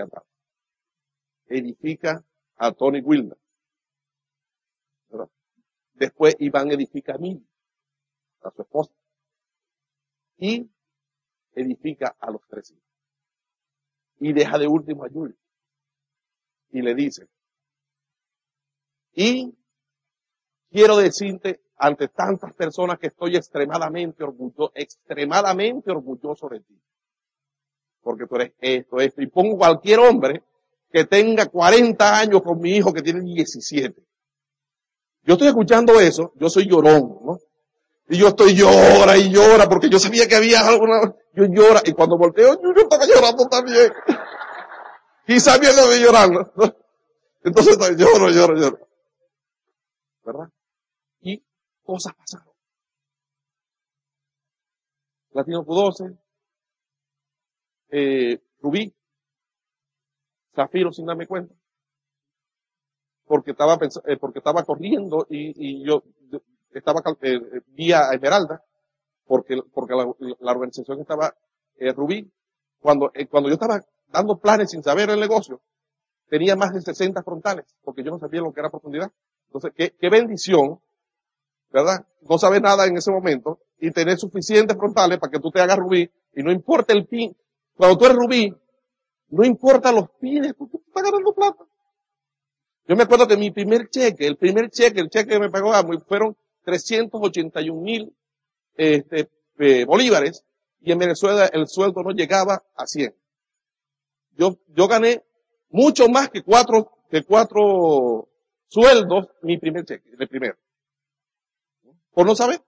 [1.46, 2.24] Edifica
[2.56, 3.38] a Tony Wilmer.
[5.94, 7.42] Después Iván edifica a mí,
[8.42, 8.92] a su esposa.
[10.38, 10.68] Y
[11.52, 12.84] edifica a los tres hijos.
[14.18, 15.36] Y deja de último a Julio.
[16.70, 17.28] Y le dice,
[19.12, 19.56] y
[20.70, 26.80] quiero decirte ante tantas personas que estoy extremadamente orgulloso, extremadamente orgulloso de ti.
[28.00, 29.20] Porque tú eres esto, esto.
[29.20, 30.42] Y pongo cualquier hombre
[30.90, 34.02] que tenga 40 años con mi hijo que tiene 17.
[35.24, 37.38] Yo estoy escuchando eso, yo soy llorón, ¿no?
[38.08, 41.92] Y yo estoy llora y llora porque yo sabía que había alguna, yo llora y
[41.92, 43.92] cuando volteo yo, estaba llorando también.
[45.26, 46.52] Y sabiendo de llorando.
[47.42, 48.78] Entonces lloro, lloro, lloro.
[50.24, 50.48] ¿Verdad?
[51.86, 52.52] Cosas pasaron.
[55.30, 56.18] Latino Q12,
[57.90, 58.92] eh, Rubí,
[60.54, 61.54] Zafiro sin darme cuenta.
[63.26, 66.02] Porque estaba, eh, porque estaba corriendo y, yo
[66.70, 68.62] estaba eh, vía Esmeralda,
[69.24, 70.10] porque, porque la,
[70.40, 71.34] la organización estaba
[71.76, 72.30] eh, Rubí.
[72.80, 75.60] Cuando, eh, cuando yo estaba dando planes sin saber el negocio,
[76.28, 79.10] tenía más de 60 frontales, porque yo no sabía lo que era profundidad.
[79.46, 80.80] Entonces, qué, qué bendición,
[81.70, 82.06] ¿verdad?
[82.22, 85.78] No saber nada en ese momento y tener suficientes frontales para que tú te hagas
[85.78, 87.36] rubí y no importa el pin.
[87.76, 88.54] Cuando tú eres rubí,
[89.28, 91.64] no importa los pines, tú, tú estás ganando plata.
[92.88, 95.72] Yo me acuerdo que mi primer cheque, el primer cheque, el cheque que me pagó
[96.06, 98.14] fueron 381 mil
[98.76, 100.44] este, eh, bolívares
[100.80, 103.14] y en Venezuela el sueldo no llegaba a 100.
[104.36, 105.24] Yo, yo gané
[105.70, 108.28] mucho más que cuatro, que cuatro
[108.68, 110.56] sueldos mi primer cheque, el primero.
[112.16, 112.62] Por no saber.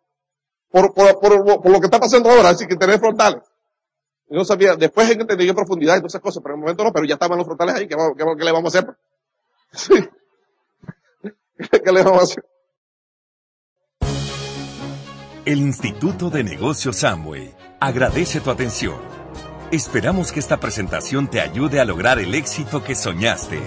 [0.71, 3.43] Por, por, por, lo que está pasando ahora, así que tener frontales.
[4.29, 6.93] Yo no sabía, después entendí profundidad y todas esas cosas, pero en el momento no,
[6.93, 8.97] pero ya estaban los frontales ahí, ¿qué, qué, le vamos a hacer?
[9.73, 10.07] Sí.
[11.83, 12.45] ¿Qué le vamos a hacer?
[15.47, 19.01] El Instituto de Negocios Samway agradece tu atención.
[19.73, 23.63] Esperamos que esta presentación te ayude a lograr el éxito que soñaste.